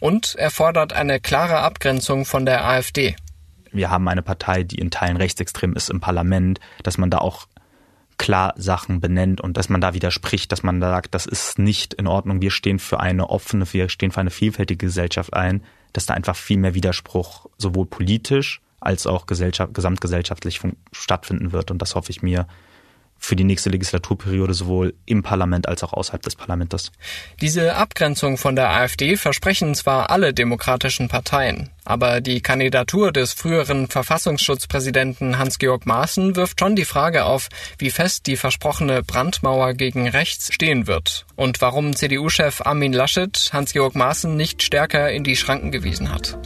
Und 0.00 0.34
er 0.36 0.50
fordert 0.50 0.92
eine 0.92 1.20
klare 1.20 1.58
Abgrenzung 1.60 2.24
von 2.24 2.44
der 2.44 2.66
AfD. 2.66 3.16
Wir 3.72 3.90
haben 3.90 4.08
eine 4.08 4.22
Partei, 4.22 4.62
die 4.62 4.78
in 4.78 4.90
Teilen 4.90 5.16
rechtsextrem 5.16 5.74
ist 5.74 5.90
im 5.90 6.00
Parlament, 6.00 6.60
dass 6.82 6.98
man 6.98 7.10
da 7.10 7.18
auch 7.18 7.46
klar 8.18 8.54
Sachen 8.56 9.00
benennt 9.00 9.40
und 9.40 9.56
dass 9.56 9.68
man 9.68 9.80
da 9.80 9.94
widerspricht, 9.94 10.52
dass 10.52 10.62
man 10.62 10.80
da 10.80 10.90
sagt, 10.90 11.14
das 11.14 11.26
ist 11.26 11.58
nicht 11.58 11.94
in 11.94 12.06
Ordnung, 12.06 12.40
wir 12.40 12.52
stehen 12.52 12.78
für 12.78 13.00
eine 13.00 13.28
offene, 13.30 13.70
wir 13.72 13.88
stehen 13.88 14.12
für 14.12 14.20
eine 14.20 14.30
vielfältige 14.30 14.86
Gesellschaft 14.86 15.34
ein, 15.34 15.64
dass 15.92 16.06
da 16.06 16.14
einfach 16.14 16.36
viel 16.36 16.58
mehr 16.58 16.74
Widerspruch 16.74 17.46
sowohl 17.58 17.86
politisch 17.86 18.60
als 18.84 19.06
auch 19.06 19.26
gesellschaft, 19.26 19.74
gesamtgesellschaftlich 19.74 20.60
stattfinden 20.92 21.52
wird. 21.52 21.70
Und 21.70 21.80
das 21.80 21.94
hoffe 21.94 22.10
ich 22.10 22.22
mir 22.22 22.46
für 23.18 23.36
die 23.36 23.44
nächste 23.44 23.70
Legislaturperiode 23.70 24.52
sowohl 24.52 24.94
im 25.06 25.22
Parlament 25.22 25.66
als 25.66 25.82
auch 25.82 25.92
außerhalb 25.92 26.22
des 26.22 26.36
Parlaments. 26.36 26.92
Diese 27.40 27.74
Abgrenzung 27.74 28.36
von 28.36 28.54
der 28.54 28.70
AfD 28.70 29.16
versprechen 29.16 29.74
zwar 29.74 30.10
alle 30.10 30.34
demokratischen 30.34 31.08
Parteien, 31.08 31.70
aber 31.84 32.20
die 32.20 32.42
Kandidatur 32.42 33.12
des 33.12 33.32
früheren 33.32 33.88
Verfassungsschutzpräsidenten 33.88 35.38
Hans-Georg 35.38 35.86
Maaßen 35.86 36.36
wirft 36.36 36.60
schon 36.60 36.76
die 36.76 36.84
Frage 36.84 37.24
auf, 37.24 37.48
wie 37.78 37.90
fest 37.90 38.26
die 38.26 38.36
versprochene 38.36 39.02
Brandmauer 39.02 39.72
gegen 39.72 40.08
rechts 40.08 40.52
stehen 40.52 40.86
wird 40.86 41.24
und 41.34 41.60
warum 41.62 41.96
CDU-Chef 41.96 42.60
Armin 42.60 42.92
Laschet 42.92 43.50
Hans-Georg 43.52 43.94
Maaßen 43.94 44.36
nicht 44.36 44.62
stärker 44.62 45.10
in 45.10 45.24
die 45.24 45.36
Schranken 45.36 45.70
gewiesen 45.70 46.12
hat. 46.12 46.36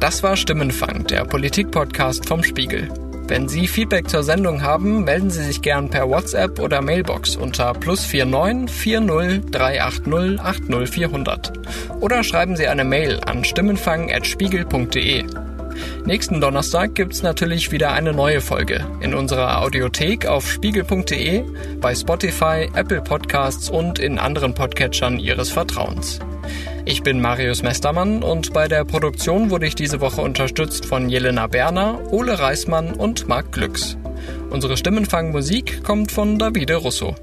Das 0.00 0.22
war 0.22 0.36
Stimmenfang, 0.36 1.06
der 1.06 1.24
Politik-Podcast 1.24 2.26
vom 2.26 2.42
Spiegel. 2.42 2.88
Wenn 3.26 3.48
Sie 3.48 3.66
Feedback 3.66 4.10
zur 4.10 4.22
Sendung 4.22 4.62
haben, 4.62 5.04
melden 5.04 5.30
Sie 5.30 5.42
sich 5.42 5.62
gern 5.62 5.88
per 5.88 6.08
WhatsApp 6.08 6.58
oder 6.58 6.82
Mailbox 6.82 7.36
unter 7.36 7.72
plus 7.72 8.06
49 8.12 8.70
40 8.70 9.50
380 9.50 10.40
80 10.40 10.88
400 10.90 11.52
oder 12.00 12.22
schreiben 12.22 12.54
Sie 12.54 12.66
eine 12.66 12.84
Mail 12.84 13.18
an 13.24 13.42
stimmenfang.spiegel.de. 13.42 15.24
Nächsten 16.04 16.40
Donnerstag 16.40 16.94
gibt's 16.94 17.22
natürlich 17.22 17.72
wieder 17.72 17.92
eine 17.92 18.12
neue 18.12 18.40
Folge 18.40 18.86
in 19.00 19.14
unserer 19.14 19.62
Audiothek 19.62 20.26
auf 20.26 20.50
spiegel.de, 20.50 21.44
bei 21.80 21.94
Spotify, 21.94 22.68
Apple 22.74 23.02
Podcasts 23.02 23.70
und 23.70 23.98
in 23.98 24.18
anderen 24.18 24.54
Podcatchern 24.54 25.18
Ihres 25.18 25.50
Vertrauens. 25.50 26.20
Ich 26.84 27.02
bin 27.02 27.20
Marius 27.20 27.62
Mestermann 27.62 28.22
und 28.22 28.52
bei 28.52 28.68
der 28.68 28.84
Produktion 28.84 29.50
wurde 29.50 29.66
ich 29.66 29.74
diese 29.74 30.00
Woche 30.00 30.20
unterstützt 30.20 30.84
von 30.84 31.08
Jelena 31.08 31.46
Berner, 31.46 32.00
Ole 32.12 32.38
Reismann 32.38 32.92
und 32.92 33.26
Marc 33.26 33.52
Glücks. 33.52 33.96
Unsere 34.50 34.76
Stimmenfangmusik 34.76 35.82
kommt 35.82 36.12
von 36.12 36.38
Davide 36.38 36.76
Russo. 36.76 37.14